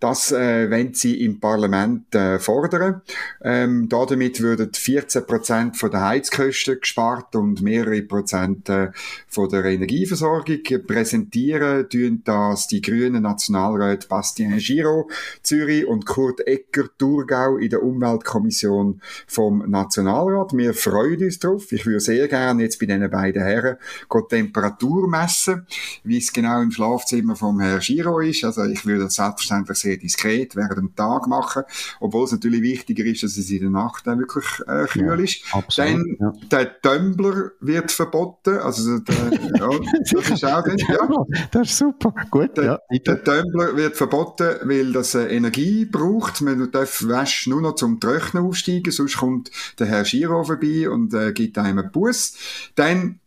Das 0.00 0.30
äh, 0.30 0.70
wenn 0.70 0.94
sie 0.94 1.24
im 1.24 1.40
Parlament 1.40 2.14
äh, 2.14 2.38
fordern. 2.38 3.02
Ähm, 3.42 3.88
damit 3.88 4.40
würden 4.40 4.72
14 4.72 5.26
Prozent 5.26 5.76
von 5.76 5.90
der 5.90 6.06
Heizkosten 6.06 6.78
gespart 6.80 7.34
und 7.34 7.62
mehrere 7.62 8.02
Prozent 8.02 8.68
äh, 8.68 8.90
von 9.28 9.48
der 9.48 9.64
Energieversorgung. 9.64 10.58
Präsentieren 10.86 11.88
tun 11.88 12.22
das 12.24 12.68
die 12.68 12.80
grünen 12.80 13.22
Nationalräte 13.22 14.06
Bastien 14.06 14.56
Giro 14.58 15.10
Zürich 15.42 15.86
und 15.86 16.06
Kurt 16.06 16.46
Ecker 16.46 16.84
Thurgau 16.96 17.56
in 17.56 17.70
der 17.70 17.82
Umweltkommission 17.82 19.00
vom 19.26 19.68
Nationalrat. 19.68 20.56
Wir 20.56 20.74
freuen 20.74 21.24
uns 21.24 21.40
drauf. 21.40 21.72
Ich 21.72 21.84
würde 21.86 22.00
sehr 22.00 22.28
gerne 22.28 22.62
jetzt 22.62 22.78
bei 22.78 22.86
diesen 22.86 23.10
beiden 23.10 23.42
Herren 23.42 23.76
die 24.12 24.36
Temperatur 24.36 25.08
messen, 25.08 25.66
wie 26.04 26.18
es 26.18 26.32
genau 26.32 26.60
im 26.60 26.70
Schlafzimmer 26.70 27.34
vom 27.34 27.60
Herrn 27.60 27.80
Giro 27.80 28.20
ist. 28.20 28.44
Also 28.44 28.64
ich 28.64 28.86
würde 28.86 29.04
das 29.04 29.16
selbstverständlich 29.16 29.78
sehr 29.78 29.87
diskret 29.96 30.56
während 30.56 30.78
dem 30.78 30.94
Tag 30.94 31.26
machen, 31.26 31.62
obwohl 32.00 32.24
es 32.24 32.32
natürlich 32.32 32.62
wichtiger 32.62 33.04
ist, 33.04 33.22
dass 33.22 33.36
es 33.36 33.50
in 33.50 33.60
der 33.60 33.70
Nacht 33.70 34.06
dann 34.06 34.18
wirklich 34.18 34.44
äh, 34.66 34.86
kühl 34.86 35.20
ist. 35.20 35.42
Ja, 35.52 35.64
dann 35.76 36.16
ja. 36.20 36.32
der 36.50 36.80
Tumbler 36.80 37.52
wird 37.60 37.90
verboten, 37.90 38.58
also 38.58 38.98
der, 38.98 39.14
ja, 39.58 39.70
das 40.12 40.30
ist 40.30 40.44
auch 40.44 40.66
nicht, 40.66 40.88
ja. 40.88 41.08
Das 41.50 41.70
ist 41.70 41.78
super, 41.78 42.14
gut. 42.30 42.56
Der, 42.56 42.64
ja, 42.64 42.98
der 42.98 43.24
Tumbler 43.24 43.76
wird 43.76 43.96
verboten, 43.96 44.56
weil 44.64 44.92
das 44.92 45.14
äh, 45.14 45.26
Energie 45.34 45.84
braucht. 45.84 46.40
Man 46.40 46.70
darf 46.70 47.06
Wäsche 47.06 47.50
nur 47.50 47.62
noch 47.62 47.76
zum 47.76 48.00
Trocknen 48.00 48.44
aufsteigen, 48.44 48.92
sonst 48.92 49.16
kommt 49.16 49.50
der 49.78 49.86
Herr 49.86 50.04
Giro 50.04 50.44
vorbei 50.44 50.88
und 50.90 51.14
äh, 51.14 51.32
gibt 51.32 51.56
einem 51.58 51.78
einen 51.78 51.92
Bus. 51.92 52.34
Dann 52.74 53.20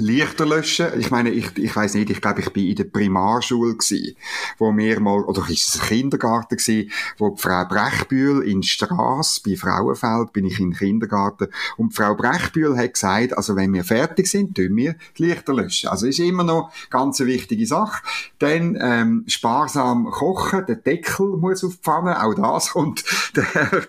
Lichter 0.00 0.46
löschen. 0.46 0.88
Ich 0.98 1.10
meine, 1.10 1.30
ich, 1.30 1.56
ich 1.56 1.74
weiß 1.74 1.94
nicht, 1.94 2.10
ich 2.10 2.20
glaube, 2.20 2.40
ich 2.40 2.50
bin 2.52 2.66
in 2.66 2.76
der 2.76 2.84
Primarschule 2.84 3.76
gsi, 3.76 4.16
wo 4.58 4.76
wir 4.76 5.00
mal, 5.00 5.22
oder 5.24 5.48
ist 5.48 5.68
es 5.68 5.80
ein 5.80 5.86
Kindergarten 5.86 6.56
gsi, 6.56 6.90
wo 7.18 7.36
Frau 7.36 7.64
Brechbühl 7.66 8.42
in 8.42 8.62
Strasse, 8.62 9.40
bei 9.44 9.56
Frauenfeld, 9.56 10.32
bin 10.32 10.46
ich 10.46 10.56
den 10.56 10.74
Kindergarten, 10.74 11.48
und 11.76 11.94
Frau 11.94 12.14
Brechbühl 12.14 12.76
hat 12.76 12.94
gesagt, 12.94 13.36
also 13.36 13.56
wenn 13.56 13.72
wir 13.72 13.84
fertig 13.84 14.26
sind, 14.26 14.56
tun 14.56 14.76
wir 14.76 14.96
die 15.18 15.26
Lichter 15.26 15.54
löschen. 15.54 15.88
Also 15.88 16.06
ist 16.06 16.18
immer 16.18 16.44
noch 16.44 16.72
ganz 16.90 17.20
eine 17.20 17.30
wichtige 17.30 17.66
Sache. 17.66 18.02
Dann, 18.38 18.78
ähm, 18.80 19.24
sparsam 19.26 20.06
kochen, 20.10 20.64
der 20.66 20.76
Deckel 20.76 21.36
muss 21.36 21.64
auf 21.64 21.76
die 21.76 21.82
Pfanne, 21.82 22.22
auch 22.22 22.34
das, 22.34 22.70
und 22.74 23.04
der 23.36 23.44
Herr, 23.54 23.82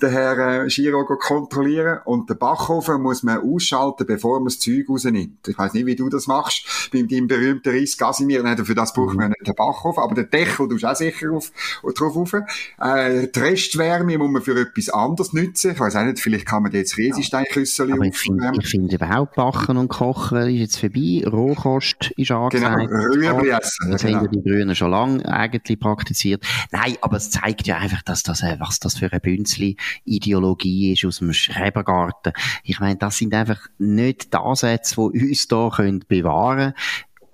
der 0.00 0.10
Herr 0.10 0.64
äh, 0.64 0.68
Giro 0.68 1.04
kontrollieren, 1.04 2.00
und 2.04 2.28
der 2.30 2.34
Backofen 2.34 3.02
muss 3.02 3.22
man 3.22 3.40
ausschalten, 3.40 4.06
bevor 4.06 4.38
man 4.38 4.46
das 4.46 4.58
Zeug 4.58 4.88
rausnimmt. 4.88 5.48
Ich 5.58 5.64
weiß 5.64 5.74
nicht, 5.74 5.86
wie 5.86 5.96
du 5.96 6.08
das 6.08 6.28
machst. 6.28 6.90
Bei 6.92 7.02
deinem 7.02 7.26
berühmten 7.26 7.70
Reis 7.70 7.96
Casimir, 7.96 8.44
für 8.64 8.74
das 8.76 8.92
braucht 8.92 9.16
man 9.16 9.30
nicht 9.30 9.46
den 9.46 9.54
Backofen, 9.56 10.02
aber 10.02 10.14
den 10.14 10.30
Deckel 10.30 10.68
tust 10.68 10.84
du 10.84 10.86
auch 10.86 10.94
sicher 10.94 11.32
auf, 11.32 11.50
drauf 11.96 12.16
auf. 12.16 12.32
Äh, 12.32 13.26
die 13.34 13.38
Restwärme 13.40 14.18
muss 14.18 14.30
man 14.30 14.42
für 14.42 14.60
etwas 14.60 14.88
anderes 14.88 15.32
nutzen. 15.32 15.72
Ich 15.72 15.80
weiß 15.80 15.96
auch 15.96 16.04
nicht, 16.04 16.20
vielleicht 16.20 16.46
kann 16.46 16.62
man 16.62 16.72
jetzt 16.72 16.96
Riesensteinküssel 16.96 17.88
ja. 17.88 17.96
Ich 18.02 18.18
finde 18.18 18.62
find 18.62 18.92
überhaupt 18.92 19.34
Backen 19.34 19.76
und 19.76 19.88
Kochen 19.88 20.48
ist 20.48 20.60
jetzt 20.60 20.78
vorbei. 20.78 21.24
Rohkost 21.26 22.12
ist 22.16 22.30
angesagt. 22.30 22.88
Genau, 22.88 23.02
Rüebli 23.02 23.50
essen. 23.50 23.90
Das 23.90 24.02
genau. 24.02 24.18
haben 24.18 24.30
die 24.30 24.42
Grünen 24.42 24.74
schon 24.76 24.90
lange 24.90 25.26
eigentlich 25.26 25.80
praktiziert. 25.80 26.44
Nein, 26.70 26.96
aber 27.00 27.16
es 27.16 27.30
zeigt 27.30 27.66
ja 27.66 27.78
einfach, 27.78 28.02
dass 28.02 28.22
das, 28.22 28.42
äh, 28.42 28.56
was 28.58 28.78
das 28.78 28.98
für 28.98 29.10
eine 29.10 29.20
Bünzli-Ideologie 29.20 30.92
ist 30.92 31.04
aus 31.04 31.18
dem 31.18 31.32
Schrebergarten. 31.32 32.32
Ich 32.62 32.80
meine, 32.80 32.96
das 32.96 33.18
sind 33.18 33.34
einfach 33.34 33.60
nicht 33.78 34.32
die 34.32 34.36
Ansätze, 34.36 34.96
die 34.96 35.28
uns 35.28 35.37
uns 35.38 35.48
da 35.48 35.70
können 35.70 36.04
bewahren 36.08 36.74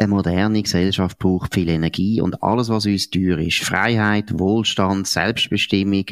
eine 0.05 0.15
moderne 0.15 0.63
Gesellschaft 0.63 1.19
braucht 1.19 1.55
viel 1.55 1.69
Energie 1.69 2.21
und 2.21 2.43
alles, 2.43 2.69
was 2.69 2.87
uns 2.87 3.11
teuer 3.11 3.39
ist, 3.39 3.59
Freiheit, 3.59 4.39
Wohlstand, 4.39 5.07
Selbstbestimmung, 5.07 6.05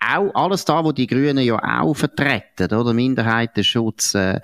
auch 0.00 0.34
alles 0.34 0.64
da, 0.64 0.84
wo 0.84 0.92
die 0.92 1.06
Grünen 1.06 1.44
ja 1.44 1.58
auch 1.80 1.94
vertreten, 1.94 2.72
oder? 2.72 2.94
Minderheitenschutz, 2.94 4.14
äh, 4.14 4.40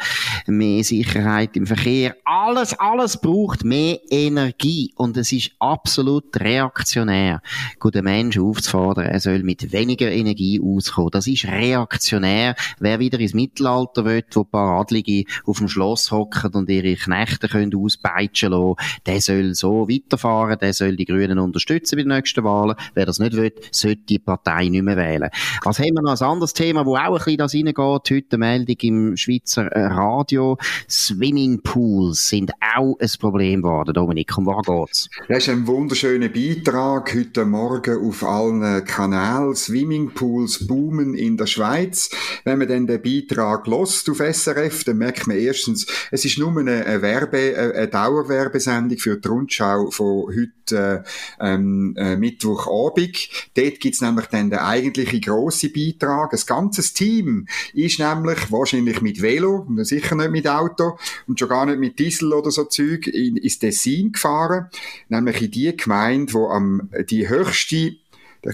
mehr 0.47 0.83
Sicherheit 0.85 1.57
im 1.57 1.67
Verkehr, 1.67 2.17
alles, 2.25 2.79
alles 2.79 3.21
braucht 3.21 3.65
mehr 3.65 3.99
Energie 4.11 4.93
und 4.97 5.17
es 5.17 5.33
ist 5.33 5.53
absolut 5.59 6.39
reaktionär, 6.39 7.41
den 7.83 8.05
Menschen 8.05 8.43
aufzufordern, 8.43 9.07
er 9.07 9.21
soll 9.21 9.43
mit 9.43 9.73
weniger 9.73 10.11
Energie 10.11 10.61
auskommen. 10.61 11.11
Das 11.11 11.27
ist 11.27 11.45
reaktionär. 11.45 12.57
Wer 12.79 12.99
wieder 12.99 13.21
ins 13.21 13.35
Mittelalter 13.35 14.05
will, 14.05 14.25
wo 14.33 14.41
ein 14.41 14.51
paar 14.51 14.81
Adlige 14.81 15.25
auf 15.47 15.59
dem 15.59 15.69
Schloss 15.69 16.11
hocken 16.11 16.53
und 16.55 16.69
ihre 16.71 16.97
Knechte 16.97 17.49
können 17.49 17.75
auspeitschen 17.75 18.51
lassen, 18.51 18.77
der 19.07 19.21
soll 19.21 19.55
so 19.55 19.89
weiterfahren, 19.89 20.59
der 20.59 20.73
soll 20.73 20.97
die 20.97 21.05
Grünen 21.05 21.39
unterstützen 21.39 21.97
bei 21.97 22.03
den 22.03 22.09
nächsten 22.09 22.45
Wahlen. 22.45 22.77
Wer 22.95 23.07
das 23.07 23.19
nicht 23.19 23.37
will, 23.37 23.53
sollte 23.71 24.03
die 24.09 24.19
Partei 24.19 24.69
nicht 24.69 24.83
mehr 24.83 24.97
wählen. 24.97 25.31
Was 25.65 25.79
haben 25.79 25.95
wir 25.95 26.03
noch 26.03 26.21
ein 26.21 26.27
anderes 26.27 26.53
Thema, 26.53 26.85
wo 26.87 26.97
auch 26.97 26.99
ein 26.99 27.15
bisschen 27.15 27.39
das 27.39 27.55
reingeht? 27.55 27.77
Heute 27.77 28.25
eine 28.31 28.39
Meldung 28.39 28.77
im 28.81 29.17
Schweizer 29.17 29.67
äh, 29.67 29.87
Radio. 29.87 30.59
Swimmingpools 30.89 32.29
sind 32.29 32.53
auch 32.77 32.97
ein 33.01 33.11
Problem 33.19 33.63
geworden. 33.63 33.95
Dominik, 33.95 34.37
um 34.37 34.47
was 34.47 34.65
geht's? 34.67 35.11
Das 35.29 35.39
ist 35.39 35.49
ein 35.49 35.67
wunderschöner 35.67 36.29
Beitrag 36.29 37.15
heute 37.15 37.45
Morgen 37.45 38.07
auf 38.07 38.25
allen 38.25 38.85
Kanälen. 38.85 39.55
Swimmingpools 39.55 40.67
boomen 40.67 41.15
in 41.15 41.37
der 41.37 41.47
Schweiz. 41.47 42.11
Wenn 42.45 42.59
man 42.59 42.69
dann 42.69 42.87
den 42.87 43.03
Beitrag 43.03 43.67
lost 43.67 44.09
auf 44.11 44.19
SRF, 44.19 44.85
dann 44.85 44.99
merkt 44.99 45.27
man 45.27 45.37
erstens, 45.37 45.87
es 46.11 46.25
ist 46.25 46.39
nur 46.39 46.59
eine 46.59 47.03
Werbe, 47.03 47.73
eine 47.75 47.89
Dauerwerbesendung 47.89 48.74
für 48.99 49.17
die 49.17 49.29
Rundschau 49.29 49.91
von 49.91 50.27
heute 50.29 50.55
äh, 50.73 51.03
ähm, 51.41 51.95
äh, 51.97 52.17
Mittwochabend. 52.17 53.29
Dort 53.55 53.81
gibt's 53.81 54.01
nämlich 54.01 54.27
dann 54.27 54.51
den 54.51 54.59
eigentlichen 54.59 55.21
grossen 55.21 55.73
Beitrag. 55.73 56.33
Ein 56.33 56.41
ganzes 56.47 56.93
Team 56.95 57.47
ist 57.73 57.99
nämlich 57.99 58.51
wahrscheinlich 58.51 59.03
mit 59.03 59.21
Velo, 59.21 59.67
sicher 59.79 60.15
nicht 60.17 60.31
mit 60.31 60.49
Auto 60.49 60.99
und 61.27 61.39
schon 61.39 61.49
gar 61.49 61.67
nicht 61.67 61.79
mit 61.79 61.99
Diesel 61.99 62.33
oder 62.33 62.51
so 62.51 62.65
Zeug, 62.65 63.07
in, 63.07 63.37
ins 63.37 63.59
Tessin 63.59 64.13
gefahren. 64.13 64.69
Nämlich 65.09 65.43
in 65.43 65.51
die 65.51 65.77
Gemeinde, 65.77 66.33
wo 66.33 66.49
am, 66.49 66.91
die 67.09 67.29
höchste 67.29 67.97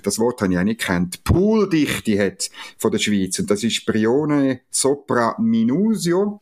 das 0.02 0.18
Wort 0.18 0.40
habe 0.40 0.52
ich 0.52 0.58
auch 0.58 0.64
nicht 0.64 0.80
kennt, 0.80 1.24
Pooldichte 1.24 2.18
hat 2.18 2.50
von 2.78 2.90
der 2.90 2.98
Schweiz. 2.98 3.38
Und 3.38 3.50
das 3.50 3.64
ist 3.64 3.84
Brione 3.86 4.60
Sopra 4.70 5.36
Minusio. 5.38 6.40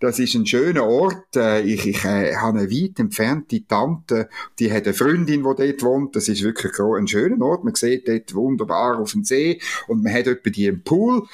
Das 0.00 0.18
ist 0.18 0.34
ein 0.34 0.46
schöner 0.46 0.84
Ort. 0.84 1.36
Äh, 1.36 1.62
ich, 1.62 1.86
ich 1.86 2.04
äh, 2.04 2.36
habe 2.36 2.60
eine 2.60 2.70
weit 2.70 2.98
entfernte 2.98 3.66
Tante, 3.66 4.28
die 4.58 4.72
hat 4.72 4.84
eine 4.84 4.94
Freundin, 4.94 5.42
die 5.42 5.42
dort 5.42 5.82
wohnt. 5.82 6.16
Das 6.16 6.28
ist 6.28 6.42
wirklich 6.42 6.72
ein 6.78 7.06
schöner 7.06 7.44
Ort. 7.44 7.64
Man 7.64 7.74
sieht 7.74 8.08
dort 8.08 8.34
wunderbar 8.34 8.98
auf 8.98 9.12
den 9.12 9.24
See 9.24 9.60
und 9.88 10.02
man 10.02 10.12
hat 10.12 10.26
etwa 10.26 10.50
die 10.50 10.66
im 10.66 10.82
Pool. 10.82 11.26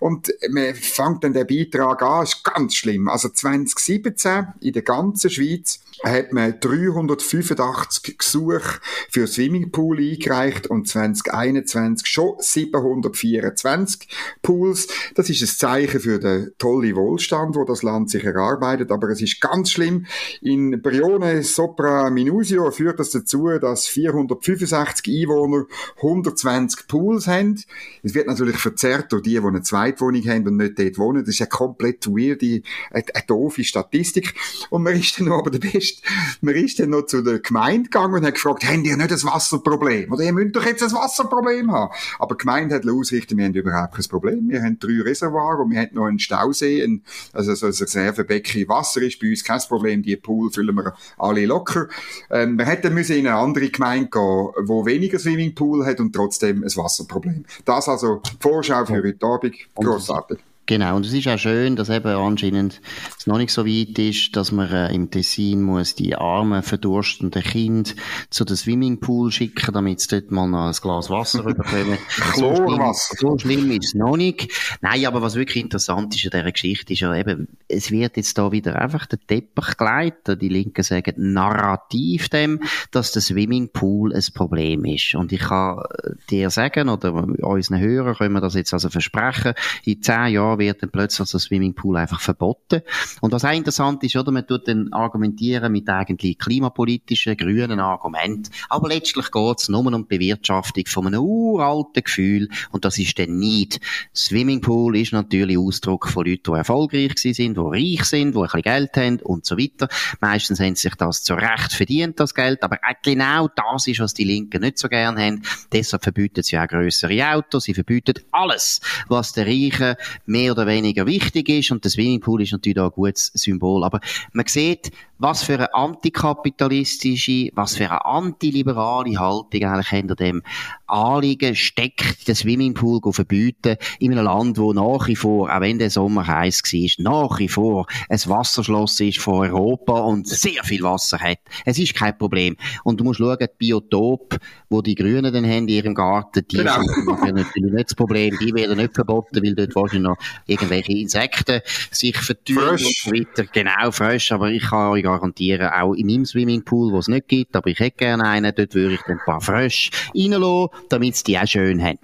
Und 0.00 0.32
man 0.50 0.74
fängt 0.74 1.24
dann 1.24 1.32
den 1.32 1.46
Beitrag 1.46 2.02
an. 2.02 2.20
Das 2.20 2.34
ist 2.34 2.44
ganz 2.44 2.74
schlimm. 2.74 3.08
Also 3.08 3.28
2017 3.28 4.46
in 4.60 4.72
der 4.72 4.82
ganzen 4.82 5.30
Schweiz 5.30 5.80
hat 6.04 6.32
man 6.32 6.58
385 6.58 8.18
Gesuche 8.18 8.80
für 9.08 9.26
Swimmingpool 9.26 9.98
eingereicht 9.98 10.66
und 10.66 10.88
2021 11.14 12.06
schon 12.06 12.34
724 12.38 14.08
Pools. 14.42 14.88
Das 15.14 15.30
ist 15.30 15.42
ein 15.42 15.48
Zeichen 15.48 16.00
für 16.00 16.18
den 16.18 16.52
tollen 16.58 16.96
Wohlstand, 16.96 17.56
wo 17.56 17.64
das 17.64 17.82
Land 17.82 18.10
sich 18.10 18.24
erarbeitet, 18.24 18.90
aber 18.90 19.08
es 19.10 19.20
ist 19.20 19.40
ganz 19.40 19.70
schlimm. 19.70 20.06
In 20.40 20.82
Brione 20.82 21.42
Sopra 21.42 22.10
Minusio 22.10 22.70
führt 22.70 23.00
das 23.00 23.10
dazu, 23.10 23.48
dass 23.60 23.86
465 23.86 25.22
Einwohner 25.22 25.64
120 25.96 26.86
Pools 26.88 27.26
haben. 27.26 27.62
Es 28.02 28.14
wird 28.14 28.26
natürlich 28.26 28.56
verzerrt 28.56 29.12
durch 29.12 29.22
die, 29.22 29.38
die 29.38 29.46
eine 29.46 29.62
Zweitwohnung 29.62 30.22
haben 30.28 30.46
und 30.46 30.56
nicht 30.56 30.78
dort 30.78 30.98
wohnen. 30.98 31.24
Das 31.24 31.34
ist 31.34 31.40
eine 31.40 31.48
komplett 31.48 32.06
weirde, 32.06 32.62
eine, 32.90 33.04
eine 33.14 33.24
doofe 33.26 33.64
Statistik. 33.64 34.34
Und 34.70 34.82
man 34.82 34.98
ist 34.98 35.18
dann 35.18 35.30
aber 35.30 35.50
der 35.50 35.58
Beste 35.58 36.02
man 36.40 36.54
ist 36.54 36.78
dann 36.78 36.90
noch 36.90 37.06
zu 37.06 37.22
der 37.22 37.38
Gemeinde 37.38 37.84
gegangen 37.84 38.14
und 38.14 38.26
hat 38.26 38.34
gefragt, 38.34 38.64
haben 38.64 38.82
die 38.82 38.94
nicht 38.94 39.12
ein 39.12 39.22
Wasserproblem? 39.22 40.12
Oder 40.12 40.24
ihr 40.24 40.32
müsst 40.32 40.56
doch 40.56 40.64
jetzt 40.64 40.82
ein 40.82 40.92
Wasserproblem 41.02 41.72
haben. 41.72 41.92
Aber 42.18 42.34
die 42.34 42.38
Gemeinde 42.38 42.74
hat 42.74 42.88
ausrichten, 42.88 43.36
wir 43.36 43.44
haben 43.44 43.54
überhaupt 43.54 43.94
kein 43.94 44.04
Problem. 44.06 44.48
Wir 44.48 44.62
haben 44.62 44.78
drei 44.78 45.00
Reservoirs 45.02 45.60
und 45.60 45.70
wir 45.70 45.80
haben 45.80 45.94
noch 45.94 46.06
einen 46.06 46.18
Stausee, 46.18 46.82
ein, 46.82 47.02
also 47.32 47.54
so 47.54 47.66
ein 47.66 47.72
Reservebecken 47.72 48.68
Wasser 48.68 49.02
ist 49.02 49.20
bei 49.20 49.28
uns 49.28 49.44
kein 49.44 49.60
Problem. 49.68 50.02
Die 50.02 50.16
Pool 50.16 50.50
füllen 50.50 50.74
wir 50.74 50.94
alle 51.18 51.46
locker. 51.46 51.88
Ähm, 52.30 52.58
wir 52.58 52.66
hätten 52.66 52.94
müssen 52.94 53.16
in 53.16 53.26
eine 53.26 53.36
andere 53.36 53.68
Gemeinde 53.68 54.10
gehen, 54.10 54.68
wo 54.68 54.86
weniger 54.86 55.18
Swimmingpool 55.18 55.84
hat 55.84 56.00
und 56.00 56.14
trotzdem 56.14 56.62
ein 56.62 56.76
Wasserproblem. 56.76 57.44
Das 57.64 57.88
also 57.88 58.20
Vorschau 58.40 58.84
für 58.86 59.02
heute 59.02 59.26
Abend. 59.26 59.56
Grossartig. 59.74 60.38
Genau, 60.66 60.94
und 60.94 61.04
es 61.04 61.12
ist 61.12 61.26
auch 61.26 61.38
schön, 61.38 61.74
dass 61.74 61.90
eben 61.90 62.06
anscheinend 62.06 62.80
es 63.18 63.26
noch 63.26 63.38
nicht 63.38 63.52
so 63.52 63.66
weit 63.66 63.98
ist, 63.98 64.36
dass 64.36 64.52
man 64.52 64.70
äh, 64.70 64.94
im 64.94 65.10
Tessin 65.10 65.60
muss 65.60 65.96
die 65.96 66.14
armen, 66.14 66.62
verdurstenden 66.62 67.42
Kinder 67.42 67.90
zu 68.30 68.44
den 68.44 68.56
Swimmingpool 68.56 69.32
schicken, 69.32 69.74
damit 69.74 70.00
sie 70.00 70.20
dort 70.20 70.30
mal 70.30 70.46
noch 70.46 70.66
ein 70.66 70.72
Glas 70.72 71.10
Wasser 71.10 71.42
bekommen. 71.42 71.98
so, 72.36 72.54
schlimm, 72.54 72.92
so 72.92 73.38
schlimm 73.38 73.70
ist 73.72 73.86
es 73.86 73.94
noch 73.94 74.16
nicht. 74.16 74.78
Nein, 74.80 75.04
aber 75.04 75.20
was 75.20 75.34
wirklich 75.34 75.64
interessant 75.64 76.14
ist 76.14 76.24
an 76.26 76.30
dieser 76.30 76.52
Geschichte, 76.52 76.92
ist 76.92 77.00
ja 77.00 77.12
eben, 77.12 77.48
es 77.66 77.90
wird 77.90 78.16
jetzt 78.16 78.38
da 78.38 78.52
wieder 78.52 78.80
einfach 78.80 79.06
der 79.06 79.18
Teppich 79.18 79.76
geleitet. 79.76 80.40
Die 80.40 80.48
Linken 80.48 80.84
sagen 80.84 81.14
narrativ 81.16 82.28
dem, 82.28 82.60
dass 82.92 83.10
der 83.10 83.22
Swimmingpool 83.22 84.14
ein 84.14 84.24
Problem 84.32 84.84
ist. 84.84 85.16
Und 85.16 85.32
ich 85.32 85.40
kann 85.40 85.82
dir 86.30 86.50
sagen, 86.50 86.88
oder 86.88 87.12
unseren 87.14 87.80
Hörern 87.80 88.14
können 88.14 88.34
wir 88.34 88.40
das 88.40 88.54
jetzt 88.54 88.72
also 88.72 88.90
versprechen, 88.90 89.54
in 89.84 90.00
zehn 90.00 90.34
Jahren 90.34 90.51
Jahren 90.52 90.58
wird 90.58 90.82
dann 90.82 90.90
plötzlich 90.90 91.28
so 91.28 91.38
Swimmingpool 91.38 91.96
einfach 91.96 92.20
verboten. 92.20 92.82
Und 93.20 93.32
was 93.32 93.44
auch 93.44 93.52
interessant 93.52 94.02
ist, 94.04 94.16
oder, 94.16 94.32
man 94.32 94.46
tut 94.46 94.68
dann 94.68 94.92
argumentieren 94.92 95.72
mit 95.72 95.88
eigentlich 95.88 96.38
klimapolitischen, 96.38 97.36
grünen 97.36 97.80
Argumenten. 97.80 98.50
Aber 98.68 98.88
letztlich 98.88 99.30
geht 99.30 99.58
es 99.58 99.68
nur 99.68 99.86
um 99.86 100.08
die 100.08 100.18
Bewirtschaftung 100.18 100.84
von 100.86 101.06
einem 101.06 101.22
uralten 101.22 102.04
Gefühl. 102.04 102.48
Und 102.70 102.84
das 102.84 102.98
ist 102.98 103.18
dann 103.18 103.38
nicht. 103.38 103.80
Swimmingpool 104.14 104.96
ist 104.96 105.12
natürlich 105.12 105.58
Ausdruck 105.58 106.08
von 106.08 106.26
Leuten, 106.26 106.52
die 106.52 106.58
erfolgreich 106.58 107.12
sind, 107.16 107.56
die 107.56 107.60
reich 107.60 108.04
sind, 108.04 108.34
die 108.34 108.38
ein 108.38 108.42
bisschen 108.44 108.62
Geld 108.62 108.96
haben 108.96 109.20
und 109.20 109.46
so 109.46 109.58
weiter. 109.58 109.88
Meistens 110.20 110.60
haben 110.60 110.74
sie 110.74 110.82
sich 110.82 110.94
das 110.96 111.22
zu 111.22 111.34
Recht 111.34 111.72
verdient, 111.72 112.20
das 112.20 112.34
Geld. 112.34 112.62
Aber 112.62 112.78
genau 113.02 113.48
das 113.48 113.86
ist, 113.86 114.00
was 114.00 114.14
die 114.14 114.24
Linken 114.24 114.62
nicht 114.62 114.78
so 114.78 114.88
gern 114.88 115.18
haben. 115.18 115.42
Deshalb 115.72 116.02
verbieten 116.02 116.42
sie 116.42 116.58
auch 116.58 116.66
grössere 116.66 117.34
Autos. 117.34 117.64
Sie 117.64 117.74
verbieten 117.74 118.14
alles, 118.30 118.80
was 119.08 119.32
der 119.32 119.46
Reichen 119.46 119.96
mehr 120.26 120.41
mehr 120.42 120.52
oder 120.52 120.66
weniger 120.66 121.06
wichtig 121.06 121.48
ist. 121.48 121.70
Und 121.70 121.84
der 121.84 121.90
Swimmingpool 121.90 122.42
ist 122.42 122.52
natürlich 122.52 122.78
auch 122.78 122.90
ein 122.90 122.94
gutes 122.94 123.30
Symbol. 123.34 123.84
Aber 123.84 124.00
man 124.32 124.46
sieht, 124.46 124.90
was 125.22 125.44
für 125.44 125.54
eine 125.54 125.72
antikapitalistische, 125.72 127.50
was 127.54 127.76
für 127.76 127.88
eine 127.88 128.04
antiliberale 128.04 129.18
Haltung 129.18 129.62
eigentlich 129.62 129.88
hinter 129.88 130.16
dem 130.16 130.42
Anliegen 130.88 131.54
steckt, 131.54 132.26
den 132.26 132.34
Swimmingpool 132.34 133.00
zu 133.00 133.12
verbieten 133.12 133.76
in 134.00 134.12
einem 134.12 134.24
Land, 134.24 134.58
wo 134.58 134.72
nach 134.72 135.06
wie 135.06 135.14
vor, 135.14 135.54
auch 135.54 135.60
wenn 135.60 135.78
der 135.78 135.90
Sommer 135.90 136.26
heiß 136.26 136.62
war, 136.64 137.28
nach 137.28 137.38
wie 137.38 137.48
vor 137.48 137.86
ein 138.08 138.18
Wasserschloss 138.26 138.98
ist 139.00 139.20
von 139.20 139.48
Europa 139.48 140.00
und 140.00 140.26
sehr 140.26 140.64
viel 140.64 140.82
Wasser 140.82 141.18
hat. 141.20 141.38
Es 141.64 141.78
ist 141.78 141.94
kein 141.94 142.18
Problem. 142.18 142.56
Und 142.82 142.98
du 142.98 143.04
musst 143.04 143.18
schauen, 143.18 143.38
die 143.40 143.46
Biotop, 143.56 144.38
wo 144.68 144.82
die 144.82 144.96
Grünen 144.96 145.32
dann 145.32 145.46
haben 145.46 145.68
in 145.68 145.68
ihrem 145.68 145.94
Garten, 145.94 146.44
die 146.50 146.56
genau. 146.56 146.80
sind 146.82 147.36
natürlich 147.36 147.72
nicht 147.72 147.90
das 147.90 147.94
Problem. 147.94 148.36
Die 148.40 148.52
werden 148.54 148.76
nicht 148.76 148.94
verboten, 148.94 149.40
weil 149.42 149.54
dort 149.54 149.74
wahrscheinlich 149.76 150.08
noch 150.08 150.16
irgendwelche 150.46 150.92
Insekten 150.92 151.60
sich 151.90 152.16
vertüren 152.16 152.70
und 152.70 152.78
so 152.78 153.10
weiter. 153.10 153.44
Genau, 153.52 153.90
frisch. 153.90 154.32
Aber 154.32 154.50
ich 154.50 154.62
kann 154.62 154.92
euch 154.92 155.02
garantieren, 155.02 155.68
auch 155.68 155.94
in 155.94 156.06
meinem 156.06 156.24
Swimmingpool, 156.24 156.92
wo 156.92 156.98
es 156.98 157.08
nicht 157.08 157.28
gibt, 157.28 157.56
aber 157.56 157.70
ich 157.70 157.78
hätte 157.78 157.98
gerne 157.98 158.24
einen, 158.24 158.54
dort 158.54 158.74
würde 158.74 158.94
ich 158.94 159.00
dann 159.02 159.18
ein 159.18 159.24
paar 159.24 159.40
Frösche 159.40 159.90
reinlassen, 160.14 160.68
damit 160.88 161.16
sie 161.16 161.24
die 161.24 161.38
auch 161.38 161.46
schön 161.46 161.82
haben. 161.82 161.98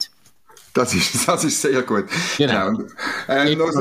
Das 0.75 0.95
ist, 0.95 1.27
das 1.27 1.45
ist 1.45 1.61
sehr 1.61 1.83
gut. 1.83 2.05
Genau. 2.37 2.71
genau. 2.71 2.89
Ähm, 3.29 3.59
noch 3.59 3.73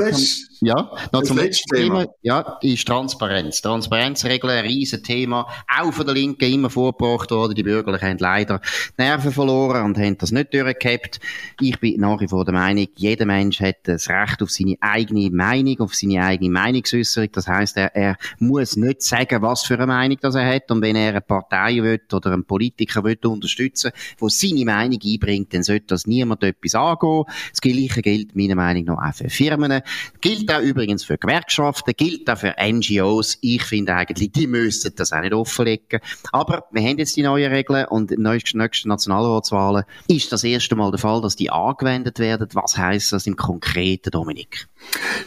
ja, 0.60 0.90
noch 1.12 1.22
zum 1.22 1.36
letzten 1.36 1.74
Thema. 1.74 2.00
Thema. 2.02 2.12
Ja, 2.22 2.58
ist 2.62 2.86
Transparenz. 2.86 3.60
Transparenzregeln, 3.62 4.58
ein 4.58 4.64
riesen 4.64 5.02
Thema. 5.02 5.46
Auch 5.78 5.92
von 5.92 6.06
der 6.06 6.14
Linken 6.14 6.52
immer 6.52 6.70
vorgebracht 6.70 7.30
worden. 7.30 7.54
Die 7.54 7.62
Bürgerlichen 7.62 8.08
haben 8.08 8.18
leider 8.18 8.60
Nerven 8.96 9.32
verloren 9.32 9.84
und 9.84 9.98
haben 9.98 10.18
das 10.18 10.32
nicht 10.32 10.52
durchgehabt. 10.52 11.20
Ich 11.60 11.78
bin 11.78 12.00
nach 12.00 12.20
wie 12.20 12.28
vor 12.28 12.44
der 12.44 12.54
Meinung, 12.54 12.88
jeder 12.96 13.26
Mensch 13.26 13.60
hat 13.60 13.76
das 13.84 14.08
Recht 14.08 14.42
auf 14.42 14.50
seine 14.50 14.76
eigene 14.80 15.30
Meinung, 15.30 15.80
auf 15.80 15.94
seine 15.94 16.24
eigene 16.24 16.50
Meinungsäußerung. 16.50 17.30
Das 17.32 17.46
heisst, 17.46 17.76
er, 17.76 17.94
er 17.94 18.16
muss 18.38 18.76
nicht 18.76 19.02
sagen, 19.02 19.42
was 19.42 19.62
für 19.62 19.74
eine 19.74 19.86
Meinung 19.86 20.18
das 20.20 20.34
er 20.34 20.46
hat. 20.46 20.70
Und 20.70 20.82
wenn 20.82 20.96
er 20.96 21.10
eine 21.10 21.20
Partei 21.20 21.82
will 21.82 22.00
oder 22.12 22.32
einen 22.32 22.44
Politiker 22.44 23.04
will 23.04 23.18
unterstützen, 23.24 23.92
der 24.20 24.28
seine 24.28 24.64
Meinung 24.64 24.98
einbringt, 25.04 25.54
dann 25.54 25.62
sollte 25.62 25.86
das 25.88 26.06
niemand 26.06 26.42
etwas 26.42 26.74
angehen. 26.74 27.24
Das 27.50 27.60
Gleiche 27.60 28.02
gilt 28.02 28.34
meiner 28.34 28.54
Meinung 28.56 28.84
nach 28.84 29.08
auch 29.08 29.14
für 29.14 29.28
Firmen. 29.28 29.82
Gilt 30.20 30.47
gilt 30.48 30.58
auch 30.58 30.62
übrigens 30.62 31.04
für 31.04 31.18
Gewerkschaften, 31.18 31.92
gilt 31.96 32.28
auch 32.30 32.38
für 32.38 32.54
NGOs. 32.58 33.38
Ich 33.40 33.62
finde 33.62 33.94
eigentlich, 33.94 34.32
die 34.32 34.46
müssten 34.46 34.94
das 34.96 35.12
auch 35.12 35.20
nicht 35.20 35.34
offenlegen. 35.34 36.00
Aber 36.32 36.64
wir 36.70 36.82
haben 36.82 36.98
jetzt 36.98 37.16
die 37.16 37.22
neuen 37.22 37.52
Regeln 37.52 37.86
und 37.86 38.10
in 38.10 38.22
nächsten 38.22 38.58
Nationalratswahlen 38.58 39.84
ist 40.08 40.32
das 40.32 40.44
erste 40.44 40.76
Mal 40.76 40.90
der 40.90 40.98
Fall, 40.98 41.20
dass 41.20 41.36
die 41.36 41.50
angewendet 41.50 42.18
werden. 42.18 42.48
Was 42.52 42.76
heißt 42.76 43.12
das 43.12 43.26
im 43.26 43.36
Konkreten, 43.36 44.10
Dominik? 44.10 44.68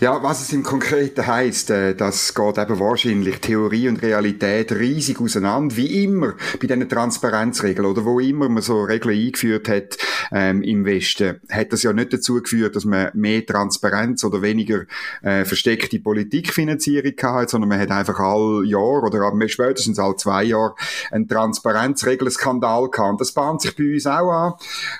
Ja, 0.01 0.23
was 0.23 0.41
es 0.41 0.51
im 0.51 0.63
Konkreten 0.63 1.27
heisst, 1.27 1.69
äh, 1.69 1.93
das 1.93 2.33
geht 2.33 2.57
eben 2.57 2.79
wahrscheinlich 2.79 3.39
Theorie 3.39 3.87
und 3.87 4.01
Realität 4.01 4.71
riesig 4.71 5.21
auseinander, 5.21 5.77
wie 5.77 6.03
immer 6.03 6.33
bei 6.59 6.65
diesen 6.65 6.89
Transparenzregeln 6.89 7.85
oder 7.85 8.03
wo 8.03 8.19
immer 8.19 8.49
man 8.49 8.63
so 8.63 8.81
Regeln 8.81 9.15
eingeführt 9.15 9.69
hat 9.69 9.99
ähm, 10.31 10.63
im 10.63 10.85
Westen, 10.85 11.39
hat 11.51 11.71
das 11.71 11.83
ja 11.83 11.93
nicht 11.93 12.13
dazu 12.13 12.41
geführt, 12.41 12.75
dass 12.75 12.83
man 12.83 13.11
mehr 13.13 13.45
Transparenz 13.45 14.23
oder 14.23 14.41
weniger 14.41 14.85
äh, 15.21 15.45
versteckte 15.45 15.99
Politikfinanzierung 15.99 17.13
hat, 17.21 17.51
sondern 17.51 17.69
man 17.69 17.79
hat 17.79 17.91
einfach 17.91 18.19
all 18.19 18.63
Jahr 18.65 19.03
oder 19.03 19.31
spätestens 19.49 19.99
all 19.99 20.15
zwei 20.15 20.45
Jahre 20.45 20.73
einen 21.11 21.27
Transparenzregelskandal 21.27 22.89
gehabt. 22.89 23.21
Das 23.21 23.33
bahnt 23.33 23.61
sich 23.61 23.75
bei 23.75 23.93
uns 23.93 24.07
auch 24.07 24.31
an. 24.31 24.53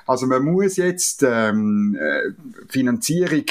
Also 0.06 0.28
man 0.28 0.44
muss 0.44 0.78
jetzt 0.78 1.24
ähm, 1.24 1.98
äh, 2.00 2.34
Finanzierung 2.70 3.46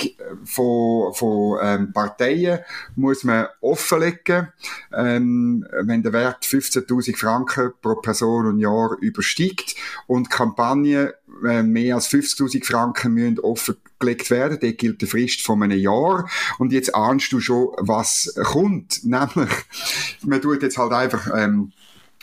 von 0.45 1.01
von, 1.13 1.13
ähm, 1.61 1.93
Parteien 1.93 2.61
muss 2.97 3.25
man 3.25 3.47
offenlegen. 3.61 4.49
Ähm, 4.93 5.67
wenn 5.83 6.03
der 6.03 6.13
Wert 6.13 6.45
15.000 6.45 7.17
Franken 7.17 7.73
pro 7.81 7.97
Person 7.97 8.47
und 8.47 8.59
Jahr 8.59 8.97
übersteigt 9.01 9.75
und 10.07 10.31
Kampagnen 10.31 11.11
äh, 11.45 11.63
mehr 11.63 11.95
als 11.95 12.09
50.000 12.11 12.65
Franken 12.65 13.15
müssen 13.15 13.41
offengelegt 13.41 14.31
werden. 14.31 14.59
Dort 14.61 14.79
gilt 14.79 15.01
die 15.01 15.07
Frist 15.07 15.43
von 15.43 15.63
einem 15.63 15.79
Jahr. 15.79 16.29
Und 16.59 16.73
jetzt 16.73 16.95
ahnst 16.95 17.33
du 17.33 17.41
schon, 17.41 17.69
was 17.79 18.35
kommt. 18.43 19.05
Nämlich, 19.05 19.51
man 20.23 20.41
tut 20.41 20.63
jetzt 20.63 20.79
halt 20.79 20.93
einfach, 20.93 21.31
ähm, 21.35 21.73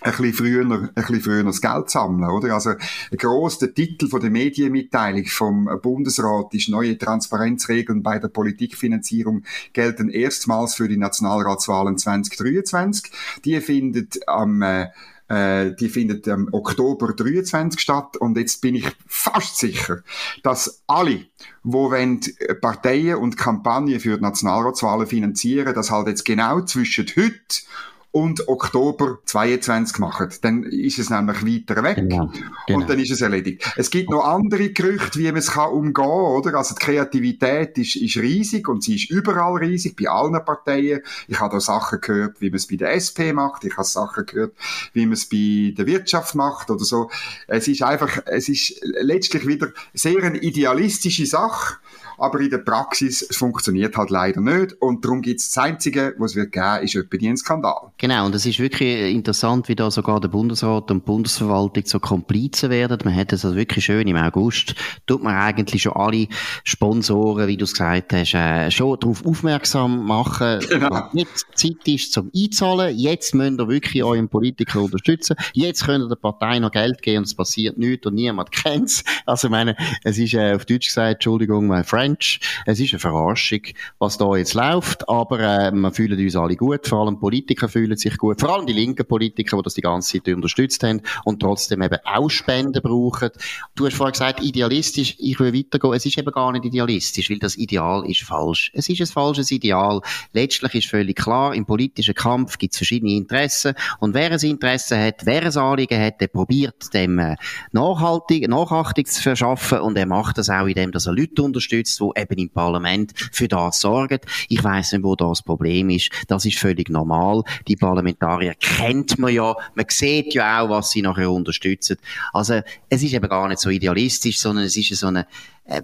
ein 0.01 0.11
bisschen 0.11 0.33
früher, 0.33 0.61
ein 0.61 0.91
bisschen 0.93 1.21
früher 1.21 1.43
das 1.43 1.61
Geld 1.61 1.89
sammeln, 1.89 2.29
oder? 2.29 2.53
Also, 2.53 2.71
ein 2.71 3.17
grosser 3.17 3.73
Titel 3.73 4.07
von 4.07 4.21
der 4.21 4.29
Medienmitteilung 4.29 5.25
vom 5.25 5.69
Bundesrat 5.81 6.53
ist 6.53 6.69
neue 6.69 6.97
Transparenzregeln 6.97 8.03
bei 8.03 8.19
der 8.19 8.27
Politikfinanzierung 8.27 9.43
gelten 9.73 10.09
erstmals 10.09 10.75
für 10.75 10.87
die 10.87 10.97
Nationalratswahlen 10.97 11.97
2023. 11.97 13.11
Die 13.43 13.59
findet 13.59 14.27
am, 14.27 14.61
äh, 14.61 14.89
äh, 15.29 15.75
die 15.75 15.89
findet 15.89 16.27
im 16.27 16.53
Oktober 16.53 17.13
23 17.13 17.79
statt 17.79 18.17
und 18.17 18.37
jetzt 18.37 18.61
bin 18.61 18.75
ich 18.75 18.87
fast 19.07 19.57
sicher, 19.57 20.03
dass 20.43 20.83
alle, 20.85 21.25
wo 21.63 21.89
wenn 21.89 22.21
Parteien 22.61 23.17
und 23.17 23.35
Kampagnen 23.35 23.99
für 23.99 24.17
die 24.17 24.23
Nationalratswahlen 24.23 25.07
finanzieren, 25.07 25.73
das 25.73 25.89
halt 25.89 26.07
jetzt 26.07 26.23
genau 26.23 26.61
zwischen 26.61 27.07
heute 27.15 27.63
und 28.11 28.47
Oktober 28.47 29.19
22 29.25 29.99
machen. 29.99 30.29
Dann 30.41 30.63
ist 30.63 30.97
es 30.97 31.09
nämlich 31.09 31.45
weiter 31.45 31.83
weg. 31.83 31.97
Genau, 31.97 32.31
genau. 32.65 32.79
Und 32.79 32.89
dann 32.89 32.99
ist 32.99 33.11
es 33.11 33.21
erledigt. 33.21 33.71
Es 33.75 33.89
gibt 33.89 34.09
noch 34.09 34.23
andere 34.23 34.69
Gerüchte, 34.69 35.19
wie 35.19 35.25
man 35.25 35.37
es 35.37 35.51
kann 35.51 35.69
umgehen, 35.69 36.05
oder? 36.05 36.55
Also 36.55 36.73
die 36.75 36.83
Kreativität 36.83 37.77
ist, 37.77 37.95
ist 37.95 38.17
riesig 38.17 38.67
und 38.69 38.83
sie 38.83 38.95
ist 38.95 39.09
überall 39.09 39.57
riesig, 39.57 39.95
bei 39.95 40.09
allen 40.09 40.33
Parteien. 40.43 41.01
Ich 41.27 41.39
habe 41.39 41.55
da 41.55 41.59
Sachen 41.59 42.01
gehört, 42.01 42.41
wie 42.41 42.49
man 42.49 42.57
es 42.57 42.67
bei 42.67 42.77
der 42.77 42.93
SP 42.95 43.33
macht. 43.33 43.65
Ich 43.65 43.73
habe 43.77 43.87
Sachen 43.87 44.25
gehört, 44.25 44.53
wie 44.93 45.05
man 45.05 45.13
es 45.13 45.25
bei 45.27 45.73
der 45.77 45.85
Wirtschaft 45.85 46.33
macht 46.35 46.71
oder 46.71 46.85
so. 46.85 47.11
Es 47.47 47.67
ist 47.67 47.83
einfach, 47.83 48.23
es 48.25 48.49
ist 48.49 48.79
letztlich 48.83 49.45
wieder 49.45 49.67
sehr 49.93 50.23
eine 50.23 50.39
idealistische 50.39 51.25
Sache 51.25 51.77
aber 52.17 52.39
in 52.39 52.49
der 52.49 52.59
Praxis 52.59 53.27
funktioniert 53.31 53.95
halt 53.97 54.09
leider 54.09 54.41
nicht 54.41 54.73
und 54.79 55.03
darum 55.03 55.21
gibt 55.21 55.39
es 55.39 55.51
das 55.51 55.63
Einzige, 55.63 56.15
was 56.17 56.31
es 56.31 56.37
wird 56.37 56.51
geben, 56.51 56.83
ist 56.83 56.95
etwa 56.95 57.17
ein 57.27 57.37
Skandal. 57.37 57.91
Genau, 57.97 58.25
und 58.25 58.35
es 58.35 58.45
ist 58.45 58.59
wirklich 58.59 59.13
interessant, 59.13 59.67
wie 59.69 59.75
da 59.75 59.91
sogar 59.91 60.19
der 60.19 60.29
Bundesrat 60.29 60.91
und 60.91 61.03
die 61.03 61.05
Bundesverwaltung 61.05 61.83
so 61.85 61.99
Komplizen 61.99 62.69
werden. 62.69 62.97
Man 63.03 63.15
hat 63.15 63.33
es 63.33 63.45
also 63.45 63.55
wirklich 63.55 63.85
schön 63.85 64.07
im 64.07 64.17
August, 64.17 64.75
tut 65.05 65.23
man 65.23 65.35
eigentlich 65.35 65.83
schon 65.83 65.93
alle 65.93 66.27
Sponsoren, 66.63 67.47
wie 67.47 67.57
du 67.57 67.65
es 67.65 67.73
gesagt 67.73 68.13
hast, 68.13 68.33
äh, 68.33 68.71
schon 68.71 68.99
darauf 68.99 69.25
aufmerksam 69.25 70.05
machen, 70.05 70.59
genau. 70.69 71.09
jetzt 71.13 71.45
Zeit 71.55 71.87
ist 71.87 72.13
zum 72.13 72.31
Einzahlen. 72.35 72.97
Jetzt 72.97 73.35
müsst 73.35 73.59
ihr 73.59 73.67
wirklich 73.67 74.03
euren 74.03 74.29
Politiker 74.29 74.81
unterstützen. 74.81 75.35
Jetzt 75.53 75.85
könnt 75.85 76.05
ihr 76.05 76.09
der 76.09 76.15
Partei 76.15 76.59
noch 76.59 76.71
Geld 76.71 77.01
geben 77.01 77.19
und 77.19 77.25
es 77.25 77.35
passiert 77.35 77.77
nichts 77.77 78.05
und 78.05 78.15
niemand 78.15 78.51
kennt 78.63 78.89
es. 78.89 79.03
Also 79.25 79.47
ich 79.47 79.51
meine, 79.51 79.75
es 80.03 80.17
ist 80.17 80.33
äh, 80.33 80.53
auf 80.53 80.65
Deutsch 80.65 80.87
gesagt, 80.87 81.15
Entschuldigung, 81.15 81.67
mein 81.67 81.83
Friend, 81.83 82.06
Mensch. 82.07 82.39
Es 82.65 82.79
ist 82.79 82.93
eine 82.93 82.99
Verarschung, 82.99 83.61
was 83.99 84.17
da 84.17 84.35
jetzt 84.35 84.53
läuft, 84.53 85.07
aber 85.09 85.39
äh, 85.39 85.71
wir 85.71 85.91
fühlen 85.91 86.19
uns 86.19 86.35
alle 86.35 86.55
gut, 86.55 86.87
vor 86.87 87.05
allem 87.05 87.19
Politiker 87.19 87.67
fühlen 87.67 87.97
sich 87.97 88.17
gut, 88.17 88.39
vor 88.39 88.55
allem 88.55 88.65
die 88.65 88.73
linken 88.73 89.05
Politiker, 89.05 89.57
die 89.57 89.63
das 89.63 89.73
die 89.73 89.81
ganze 89.81 90.21
Zeit 90.21 90.33
unterstützt 90.33 90.83
haben 90.83 91.01
und 91.25 91.41
trotzdem 91.41 91.81
eben 91.81 91.97
auch 92.05 92.29
Spenden 92.29 92.81
brauchen. 92.81 93.29
Du 93.75 93.85
hast 93.85 93.95
vorhin 93.95 94.13
gesagt, 94.13 94.41
idealistisch, 94.41 95.15
ich 95.19 95.39
will 95.39 95.53
weitergehen. 95.53 95.93
Es 95.93 96.05
ist 96.05 96.17
eben 96.17 96.31
gar 96.31 96.51
nicht 96.51 96.65
idealistisch, 96.65 97.29
weil 97.29 97.39
das 97.39 97.57
Ideal 97.57 98.09
ist 98.09 98.21
falsch. 98.21 98.71
Es 98.73 98.87
ist 98.89 99.01
ein 99.01 99.07
falsches 99.07 99.51
Ideal. 99.51 100.01
Letztlich 100.33 100.75
ist 100.75 100.87
völlig 100.87 101.17
klar, 101.17 101.53
im 101.53 101.65
politischen 101.65 102.13
Kampf 102.13 102.57
gibt 102.57 102.73
es 102.73 102.77
verschiedene 102.77 103.13
Interessen 103.13 103.73
und 103.99 104.13
wer 104.13 104.31
ein 104.31 104.39
Interesse 104.39 104.97
hat, 104.97 105.25
wer 105.25 105.43
ein 105.43 105.57
Anliegen 105.57 105.99
hat, 105.99 106.21
der 106.21 106.27
probiert 106.27 106.93
dem 106.93 107.19
äh, 107.19 107.35
nachhaltig, 107.71 108.47
nachhaltig 108.47 109.07
zu 109.07 109.21
verschaffen 109.21 109.79
und 109.79 109.97
er 109.97 110.05
macht 110.05 110.37
das 110.37 110.49
auch, 110.49 110.67
indem 110.67 110.91
er 110.93 110.99
Leute 111.17 111.41
unterstützt, 111.41 111.96
die 111.97 112.21
eben 112.21 112.37
im 112.37 112.49
Parlament 112.49 113.13
für 113.31 113.47
das 113.47 113.79
sorgen. 113.79 114.19
Ich 114.49 114.63
weiß 114.63 114.93
nicht, 114.93 115.03
wo 115.03 115.15
das 115.15 115.41
Problem 115.41 115.89
ist. 115.89 116.09
Das 116.27 116.45
ist 116.45 116.59
völlig 116.59 116.89
normal. 116.89 117.43
Die 117.67 117.75
Parlamentarier 117.75 118.55
kennt 118.55 119.17
man 119.19 119.33
ja. 119.33 119.55
Man 119.75 119.85
sieht 119.89 120.33
ja 120.33 120.61
auch, 120.61 120.69
was 120.69 120.91
sie 120.91 121.01
nachher 121.01 121.31
unterstützen. 121.31 121.97
Also, 122.33 122.61
es 122.89 123.03
ist 123.03 123.13
eben 123.13 123.29
gar 123.29 123.47
nicht 123.47 123.59
so 123.59 123.69
idealistisch, 123.69 124.39
sondern 124.39 124.65
es 124.65 124.77
ist 124.77 124.95
so 124.95 125.07
eine, 125.07 125.27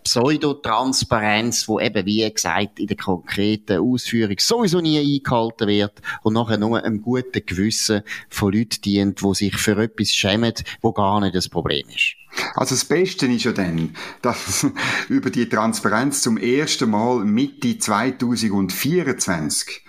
Pseudotransparenz, 0.03 1.67
wo 1.67 1.79
eben, 1.79 2.05
wie 2.05 2.31
gesagt, 2.31 2.79
in 2.79 2.87
der 2.87 2.97
konkreten 2.97 3.79
Ausführung 3.79 4.35
sowieso 4.39 4.79
nie 4.79 4.99
eingehalten 4.99 5.67
wird 5.67 6.01
und 6.23 6.33
nachher 6.33 6.57
nur 6.57 6.83
einem 6.83 7.01
guten 7.01 7.45
Gewissen 7.45 8.01
von 8.29 8.53
Leuten 8.53 8.81
dient, 8.81 9.21
die 9.21 9.35
sich 9.35 9.55
für 9.55 9.81
etwas 9.81 10.09
schämen, 10.09 10.53
wo 10.81 10.91
gar 10.91 11.19
nicht 11.21 11.35
das 11.35 11.49
Problem 11.49 11.87
ist. 11.89 12.15
Also 12.55 12.75
das 12.75 12.85
Beste 12.85 13.27
ist 13.27 13.43
ja 13.43 13.51
dann, 13.51 13.95
dass 14.21 14.65
über 15.09 15.29
die 15.29 15.49
Transparenz 15.49 16.21
zum 16.21 16.37
ersten 16.37 16.89
Mal 16.89 17.25
Mitte 17.25 17.77
2024 17.77 19.83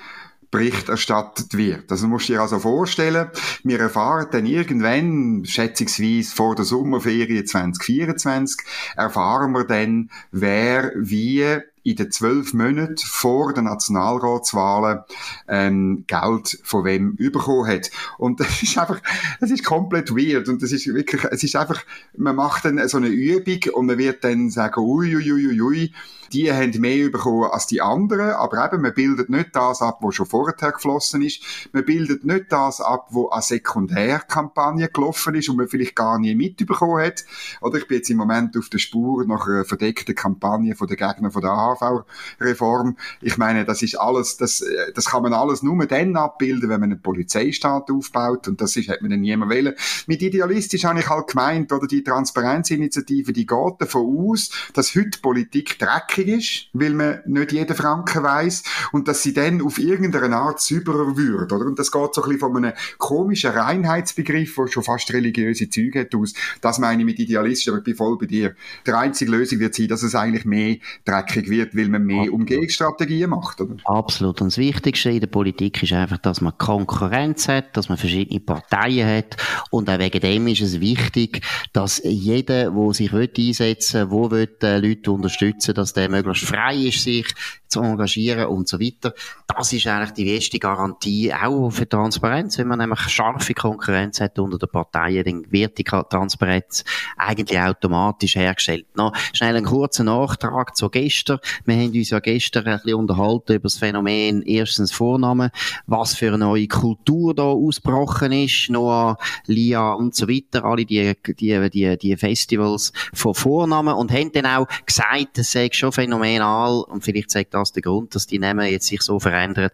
Bericht 0.54 0.88
erstattet 0.88 1.54
wird. 1.54 1.90
Also 1.90 2.06
musst 2.06 2.28
du 2.28 2.34
dir 2.34 2.40
also 2.40 2.60
vorstellen, 2.60 3.28
wir 3.64 3.80
erfahren 3.80 4.28
dann 4.30 4.46
irgendwann, 4.46 5.44
schätzungsweise 5.44 6.32
vor 6.32 6.54
der 6.54 6.64
Sommerferie 6.64 7.44
2024, 7.44 8.64
erfahren 8.94 9.50
wir 9.50 9.64
dann, 9.64 10.10
wer 10.30 10.92
wie 10.94 11.60
in 11.84 11.96
den 11.96 12.10
zwölf 12.10 12.54
Monaten 12.54 12.96
vor 12.98 13.52
den 13.52 13.64
Nationalratswahlen 13.64 15.00
ähm, 15.48 16.04
Geld 16.06 16.58
von 16.64 16.84
wem 16.84 17.16
bekommen 17.16 17.68
hat. 17.68 17.90
Und 18.18 18.40
das 18.40 18.62
ist 18.62 18.76
einfach, 18.78 19.00
das 19.40 19.50
ist 19.50 19.64
komplett 19.64 20.10
weird 20.10 20.48
und 20.48 20.62
das 20.62 20.72
ist 20.72 20.86
wirklich, 20.86 21.22
es 21.24 21.44
ist 21.44 21.56
einfach, 21.56 21.82
man 22.16 22.36
macht 22.36 22.64
dann 22.64 22.88
so 22.88 22.96
eine 22.96 23.08
Übung 23.08 23.60
und 23.74 23.86
man 23.86 23.98
wird 23.98 24.24
dann 24.24 24.50
sagen, 24.50 24.80
ui, 24.80 25.14
ui, 25.14 25.32
ui, 25.32 25.60
ui, 25.60 25.92
die 26.32 26.52
haben 26.52 26.72
mehr 26.80 27.10
bekommen 27.10 27.50
als 27.50 27.66
die 27.66 27.80
anderen, 27.80 28.30
aber 28.30 28.64
eben, 28.64 28.82
man 28.82 28.92
bildet 28.92 29.30
nicht 29.30 29.54
das 29.54 29.82
ab, 29.82 29.98
was 30.00 30.16
schon 30.16 30.26
vorher 30.26 30.72
geflossen 30.72 31.22
ist. 31.22 31.40
Man 31.72 31.84
bildet 31.84 32.24
nicht 32.24 32.46
das 32.50 32.80
ab, 32.80 33.08
was 33.10 33.30
an 33.30 33.42
Sekundärkampagne 33.42 34.88
gelaufen 34.88 35.34
ist 35.36 35.48
und 35.48 35.56
man 35.56 35.68
vielleicht 35.68 35.94
gar 35.94 36.18
nie 36.18 36.34
mitbekommen 36.34 37.02
hat. 37.02 37.24
Oder 37.60 37.78
ich 37.78 37.86
bin 37.86 37.98
jetzt 37.98 38.10
im 38.10 38.16
Moment 38.16 38.56
auf 38.56 38.68
der 38.68 38.78
Spur 38.78 39.24
nach 39.26 39.46
einer 39.46 39.64
verdeckten 39.64 40.14
Kampagne 40.14 40.74
von 40.74 40.88
den 40.88 40.96
Gegnern 40.96 41.30
von 41.30 41.42
der 41.42 41.52
AHV-Reform. 41.82 42.96
Ich 43.20 43.38
meine, 43.38 43.64
das 43.64 43.82
ist 43.82 43.96
alles, 43.96 44.36
das, 44.36 44.64
das 44.94 45.06
kann 45.06 45.22
man 45.22 45.34
alles 45.34 45.62
nur 45.62 45.86
dann 45.86 46.16
abbilden, 46.16 46.68
wenn 46.68 46.80
man 46.80 46.92
einen 46.92 47.02
Polizeistaat 47.02 47.90
aufbaut 47.90 48.48
und 48.48 48.60
das 48.60 48.76
ist, 48.76 48.88
hat 48.88 49.02
man 49.02 49.10
dann 49.10 49.20
niemand 49.20 49.52
wollen. 49.52 49.74
Mit 50.06 50.22
idealistisch 50.22 50.84
habe 50.84 51.00
ich 51.00 51.08
halt 51.08 51.28
gemeint, 51.28 51.72
oder 51.72 51.86
die 51.86 52.02
Transparenzinitiative, 52.02 53.32
die 53.32 53.46
geht 53.46 53.74
davon 53.78 54.30
aus, 54.30 54.50
dass 54.72 54.94
heute 54.94 55.18
Politik 55.20 55.78
dreckig 55.78 56.14
dreckig 56.14 56.28
ist, 56.28 56.68
weil 56.72 56.92
man 56.92 57.20
nicht 57.26 57.52
jeden 57.52 57.76
Franken 57.76 58.22
weiß 58.22 58.62
und 58.92 59.08
dass 59.08 59.22
sie 59.22 59.32
dann 59.32 59.62
auf 59.62 59.78
irgendeine 59.78 60.36
Art 60.36 60.60
sauberer 60.60 61.16
wird, 61.16 61.52
oder? 61.52 61.66
Und 61.66 61.78
das 61.78 61.90
geht 61.90 62.14
so 62.14 62.22
ein 62.22 62.28
bisschen 62.28 62.40
von 62.40 62.56
einem 62.56 62.72
komischen 62.98 63.50
Reinheitsbegriff, 63.50 64.54
der 64.54 64.68
schon 64.68 64.82
fast 64.82 65.12
religiöse 65.12 65.68
Züge 65.68 66.00
hat, 66.00 66.14
aus. 66.14 66.34
Das 66.60 66.78
meine 66.78 67.02
ich 67.02 67.06
mit 67.06 67.18
idealistisch, 67.18 67.68
aber 67.68 67.78
ich 67.78 67.84
bin 67.84 67.96
voll 67.96 68.18
bei 68.18 68.26
dir. 68.26 68.54
Die 68.86 68.92
einzige 68.92 69.30
Lösung 69.30 69.58
wird 69.58 69.74
sein, 69.74 69.88
dass 69.88 70.02
es 70.02 70.14
eigentlich 70.14 70.44
mehr 70.44 70.76
dreckig 71.04 71.48
wird. 71.48 71.63
Wird, 71.64 71.76
weil 71.76 71.88
man 71.88 72.04
mehr 72.04 72.32
Umgehungsstrategien 72.32 73.30
macht. 73.30 73.60
Oder? 73.60 73.76
Absolut. 73.84 74.40
Und 74.40 74.48
das 74.48 74.58
Wichtigste 74.58 75.10
in 75.10 75.20
der 75.20 75.26
Politik 75.26 75.82
ist 75.82 75.92
einfach, 75.92 76.18
dass 76.18 76.40
man 76.40 76.56
Konkurrenz 76.58 77.48
hat, 77.48 77.76
dass 77.76 77.88
man 77.88 77.98
verschiedene 77.98 78.40
Parteien 78.40 79.08
hat. 79.08 79.36
Und 79.70 79.88
auch 79.90 79.98
wegen 79.98 80.20
dem 80.20 80.46
ist 80.48 80.60
es 80.60 80.80
wichtig, 80.80 81.40
dass 81.72 82.00
jeder, 82.04 82.70
der 82.70 82.92
sich 82.92 83.12
einsetzen 83.12 84.10
will, 84.10 84.28
der 84.28 84.30
will, 84.30 84.48
äh, 84.62 84.78
Leute 84.78 85.12
unterstützen, 85.12 85.74
dass 85.74 85.92
der 85.92 86.08
möglichst 86.08 86.44
frei 86.44 86.76
ist, 86.76 87.02
sich 87.02 87.26
zu 87.74 87.80
engagieren 87.80 88.46
und 88.46 88.68
so 88.68 88.80
weiter. 88.80 89.14
Das 89.48 89.72
ist 89.72 89.86
eigentlich 89.86 90.12
die 90.12 90.24
beste 90.24 90.58
Garantie 90.58 91.32
auch 91.34 91.70
für 91.70 91.88
Transparenz. 91.88 92.56
Wenn 92.56 92.68
man 92.68 92.78
nämlich 92.78 93.00
scharfe 93.00 93.52
Konkurrenz 93.52 94.20
hat 94.20 94.38
unter 94.38 94.58
den 94.58 94.68
Parteien, 94.68 95.24
dann 95.24 95.52
wird 95.52 95.78
die 95.78 95.84
Transparenz 95.84 96.84
eigentlich 97.16 97.58
automatisch 97.58 98.36
hergestellt. 98.36 98.86
Noch 98.96 99.12
schnell 99.32 99.56
einen 99.56 99.66
kurzen 99.66 100.06
Nachtrag 100.06 100.76
zu 100.76 100.88
gestern. 100.88 101.40
Wir 101.64 101.76
haben 101.76 101.92
uns 101.92 102.10
ja 102.10 102.20
gestern 102.20 102.66
ein 102.66 102.76
bisschen 102.78 102.94
unterhalten 102.94 103.54
über 103.54 103.64
das 103.64 103.76
Phänomen 103.76 104.42
erstens 104.42 104.92
Vornamen, 104.92 105.50
was 105.86 106.14
für 106.14 106.28
eine 106.28 106.38
neue 106.38 106.68
Kultur 106.68 107.34
da 107.34 107.44
ausgebrochen 107.44 108.32
ist, 108.32 108.70
Noah, 108.70 109.16
Lia 109.46 109.92
und 109.94 110.14
so 110.14 110.28
weiter, 110.28 110.64
alle 110.64 110.84
die, 110.84 111.14
die, 111.38 111.70
die, 111.70 111.98
die 111.98 112.16
Festivals 112.16 112.92
von 113.12 113.34
Vornamen 113.34 113.94
und 113.94 114.12
haben 114.12 114.32
dann 114.32 114.46
auch 114.46 114.66
gesagt, 114.84 115.38
das 115.38 115.52
sei 115.52 115.68
schon 115.72 115.92
phänomenal 115.92 116.84
und 116.84 117.04
vielleicht 117.04 117.30
sagt 117.30 117.54
das 117.54 117.72
der 117.72 117.82
Grund, 117.82 118.14
dass 118.14 118.26
die 118.26 118.38
Namen 118.38 118.70
jetzt 118.70 118.86
sich 118.86 119.02
so 119.02 119.18
verändern, 119.18 119.70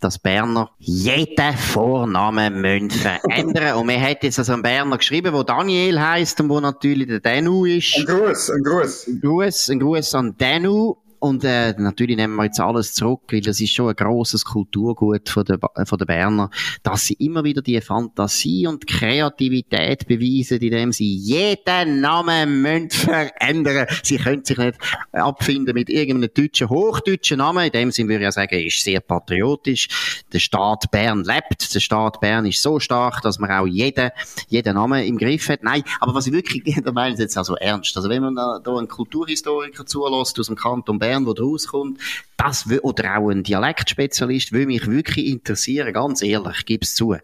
dass 0.00 0.18
Berner 0.18 0.70
jeden 0.78 1.56
Vornamen 1.56 2.60
müssen 2.60 2.90
verändern 2.90 3.76
und 3.76 3.88
wir 3.88 4.00
hat 4.00 4.22
jetzt 4.22 4.38
also 4.38 4.52
einen 4.52 4.62
Berner 4.62 4.98
geschrieben, 4.98 5.32
wo 5.32 5.42
Daniel 5.42 6.00
heißt 6.00 6.40
und 6.40 6.48
wo 6.48 6.60
natürlich 6.60 7.08
der 7.08 7.20
Danu 7.20 7.64
ist. 7.64 7.96
Ein 7.96 8.06
Gruß, 8.06 8.50
ein 8.50 8.62
Gruß. 8.62 9.06
Ein 9.08 9.20
Gruß, 9.20 9.68
ein 9.70 9.80
Gruß 9.80 10.14
an 10.14 10.34
Danu 10.38 10.96
und 11.20 11.44
äh, 11.44 11.74
natürlich 11.78 12.16
nehmen 12.16 12.36
wir 12.36 12.44
jetzt 12.44 12.60
alles 12.60 12.94
zurück, 12.94 13.22
weil 13.30 13.40
das 13.40 13.60
ist 13.60 13.72
schon 13.72 13.88
ein 13.88 13.96
grosses 13.96 14.44
Kulturgut 14.44 15.28
von 15.28 15.44
der, 15.44 15.58
von 15.84 15.98
der 15.98 16.06
Berner, 16.06 16.50
dass 16.82 17.06
sie 17.06 17.14
immer 17.14 17.44
wieder 17.44 17.62
die 17.62 17.80
Fantasie 17.80 18.66
und 18.66 18.86
Kreativität 18.86 20.06
beweisen, 20.06 20.58
indem 20.58 20.92
sie 20.92 21.14
jeden 21.16 22.00
Namen 22.00 22.62
müssen 22.62 22.90
verändern. 22.90 23.86
Sie 24.02 24.18
können 24.18 24.44
sich 24.44 24.58
nicht 24.58 24.78
abfinden 25.12 25.74
mit 25.74 25.90
irgendeinem 25.90 26.32
deutschen, 26.32 26.68
hochdeutschen 26.68 27.38
Namen. 27.38 27.66
In 27.66 27.72
dem 27.72 27.90
Sinne 27.90 28.10
würde 28.10 28.20
ich 28.20 28.24
ja 28.24 28.32
sagen, 28.32 28.58
ist 28.58 28.82
sehr 28.82 29.00
patriotisch. 29.00 30.24
Der 30.32 30.38
Staat 30.38 30.90
Bern 30.90 31.24
lebt. 31.24 31.74
Der 31.74 31.80
Staat 31.80 32.20
Bern 32.20 32.46
ist 32.46 32.62
so 32.62 32.78
stark, 32.78 33.22
dass 33.22 33.38
man 33.38 33.50
auch 33.50 33.66
jeden, 33.66 34.10
jeden 34.48 34.74
Namen 34.74 35.04
im 35.04 35.18
Griff 35.18 35.48
hat. 35.48 35.62
Nein, 35.62 35.82
aber 36.00 36.14
was 36.14 36.26
ich 36.26 36.32
wirklich, 36.32 36.62
da 36.84 36.92
meine 36.92 37.14
ich 37.14 37.20
jetzt 37.20 37.36
also 37.36 37.56
ernst. 37.56 37.96
Also 37.96 38.08
wenn 38.08 38.22
man 38.22 38.36
da, 38.36 38.60
da 38.62 38.76
einen 38.76 38.88
Kulturhistoriker 38.88 39.84
zulässt 39.84 40.38
aus 40.38 40.46
dem 40.46 40.56
Kanton 40.56 40.98
Bern, 40.98 41.07
Bern, 41.08 41.24
der 41.24 41.42
rauskommt, 41.42 41.98
das, 42.38 42.66
oder 42.82 43.18
auch 43.18 43.28
ein 43.28 43.42
Dialektspezialist, 43.42 44.52
würde 44.52 44.68
mich 44.68 44.86
wirklich 44.86 45.26
interessieren, 45.26 45.92
ganz 45.92 46.22
ehrlich, 46.22 46.64
gib's 46.64 46.94
zu. 46.94 47.16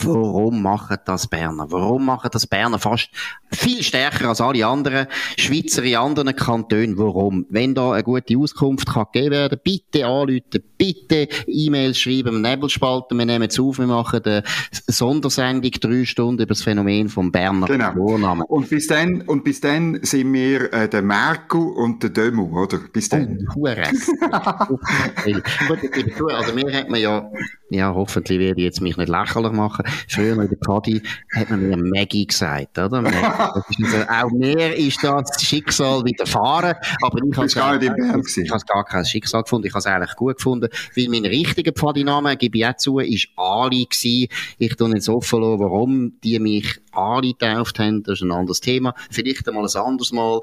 Warum 0.00 0.62
machen 0.62 0.98
das 1.04 1.26
Berner? 1.26 1.66
Warum 1.70 2.06
machen 2.06 2.30
das 2.32 2.46
Berner 2.46 2.78
fast 2.78 3.10
viel 3.50 3.82
stärker 3.82 4.28
als 4.28 4.40
alle 4.40 4.66
anderen 4.66 5.06
Schweizer 5.36 5.82
in 5.82 5.96
anderen 5.96 6.36
Kantonen? 6.36 6.98
Warum? 6.98 7.46
Wenn 7.50 7.74
da 7.74 7.92
eine 7.92 8.04
gute 8.04 8.36
Auskunft 8.38 8.88
kann 8.92 9.06
gegeben 9.12 9.32
werden, 9.32 9.58
bitte 9.62 10.06
anrufen, 10.06 10.62
bitte 10.76 11.28
E-Mails 11.46 11.98
schreiben, 11.98 12.40
Nebelspalten, 12.40 13.18
wir 13.18 13.26
nehmen 13.26 13.48
es 13.48 13.58
auf, 13.58 13.78
wir 13.78 13.86
machen 13.86 14.20
eine 14.24 14.42
Sondersendung, 14.70 15.72
drei 15.72 16.04
Stunden 16.04 16.42
über 16.42 16.54
das 16.54 16.62
Phänomen 16.62 17.08
vom 17.08 17.32
Berner 17.32 17.66
genau. 17.66 17.92
Vornamen. 17.92 18.42
Und 18.46 18.70
bis 18.70 18.86
dann, 18.86 19.22
und 19.22 19.42
bis 19.44 19.60
dann 19.60 19.98
sind 20.02 20.32
wir 20.32 20.72
äh, 20.72 20.88
der 20.88 21.02
Merkel 21.02 21.60
und 21.60 22.02
der 22.02 22.10
Dömu, 22.10 22.62
oder? 22.62 22.78
Bis 22.92 23.08
dann. 23.08 23.48
Oh, 23.56 23.66
Gut, 24.66 26.32
also 26.32 26.52
mir 26.52 26.72
hat 26.72 26.88
man 26.88 27.00
ja, 27.00 27.30
ja, 27.70 27.94
hoffentlich 27.94 28.38
werde 28.38 28.60
ich 28.60 28.64
jetzt 28.64 28.80
mich 28.80 28.96
nicht 28.96 29.10
lächerlich 29.10 29.52
machen. 29.52 29.84
Früher 30.08 30.40
in 30.40 30.48
der 30.48 30.56
Party 30.56 31.02
hat 31.34 31.50
man 31.50 31.68
mir 31.68 31.76
Maggie 31.76 32.26
gesagt, 32.26 32.78
oder? 32.78 33.04
Also, 33.04 34.08
auch 34.08 34.30
mir 34.30 34.74
ist 34.74 35.04
das 35.04 35.42
Schicksal 35.42 36.02
widerfahren, 36.04 36.76
aber 37.02 37.18
ich 37.22 37.36
habe 37.36 37.46
es 37.46 37.54
gar, 37.54 37.78
gar 37.78 38.84
kein 38.84 39.04
Schicksal 39.04 39.42
gefunden. 39.42 39.66
Ich 39.66 39.74
habe 39.74 39.80
es 39.80 39.86
eigentlich 39.86 40.16
gut 40.16 40.36
gefunden, 40.36 40.68
weil 40.96 41.08
mein 41.08 41.26
richtiger 41.26 41.72
Pfadiname, 41.72 42.36
gebe 42.38 42.56
ich 42.56 42.66
auch 42.66 42.76
zu, 42.76 43.00
ist 43.00 43.28
Ali 43.36 43.84
gewesen. 43.84 44.28
Ich 44.58 44.74
tue 44.76 44.94
jetzt 44.94 45.08
offen 45.10 45.42
lassen, 45.42 45.60
warum 45.60 46.12
die 46.24 46.38
mich 46.38 46.80
Ali 46.92 47.34
getauft 47.38 47.78
haben. 47.80 48.02
Das 48.02 48.14
ist 48.14 48.22
ein 48.22 48.32
anderes 48.32 48.60
Thema. 48.60 48.94
Vielleicht 49.10 49.46
einmal 49.46 49.66
ein 49.66 49.76
anderes 49.82 50.12
Mal. 50.12 50.40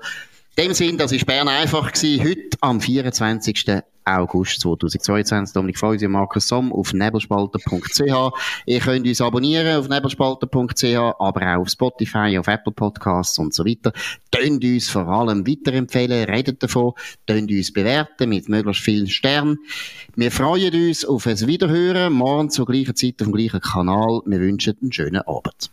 In 0.58 0.66
dem 0.66 0.74
Sinn, 0.74 0.98
das 0.98 1.12
war 1.12 1.20
Bern 1.26 1.48
einfach 1.48 1.92
gewesen. 1.92 2.24
Heute 2.24 2.58
am 2.62 2.80
24. 2.80 3.84
August 4.06 4.62
2022. 4.62 5.54
Dominik 5.54 5.78
Feusi 5.78 6.06
und 6.06 6.12
Markus 6.12 6.48
Somm 6.48 6.72
auf 6.72 6.94
nebelspalter.ch. 6.94 8.32
Ihr 8.66 8.80
könnt 8.80 9.08
uns 9.08 9.22
abonnieren 9.22 9.78
auf 9.78 9.90
nebelspalter.ch, 9.90 10.96
aber 11.20 11.42
auch 11.42 11.62
auf 11.62 11.70
Spotify, 11.70 12.38
auf 12.38 12.48
Apple 12.48 12.72
Podcasts 12.74 13.40
und 13.40 13.54
so 13.54 13.66
weiter. 13.66 13.92
Tönt 14.32 14.64
uns 14.64 14.90
vor 14.90 15.08
allem 15.08 15.48
weiterempfehlen, 15.48 16.26
redet 16.26 16.62
davon, 16.62 16.94
tönt 17.26 17.52
uns 17.52 17.74
bewerten 17.74 18.30
mit 18.30 18.48
möglichst 18.48 18.84
vielen 18.84 19.08
Sternen. 19.08 19.58
Wir 20.16 20.32
freuen 20.32 20.74
uns 20.88 21.04
auf 21.04 21.26
ein 21.28 21.40
Wiederhören, 21.40 22.14
morgen 22.14 22.50
zur 22.50 22.66
gleichen 22.66 22.96
Zeit 22.96 23.16
auf 23.22 23.28
dem 23.28 23.34
gleichen 23.34 23.62
Kanal. 23.62 24.22
Wir 24.26 24.40
wünschen 24.40 24.78
einen 24.82 24.92
schönen 24.92 25.22
Abend. 25.22 25.72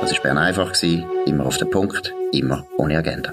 Das 0.00 0.12
war 0.12 0.22
Bern 0.22 0.38
einfach, 0.38 0.72
immer 1.26 1.46
auf 1.46 1.58
den 1.58 1.70
Punkt, 1.70 2.12
immer 2.32 2.66
ohne 2.78 2.96
Agenda. 2.96 3.32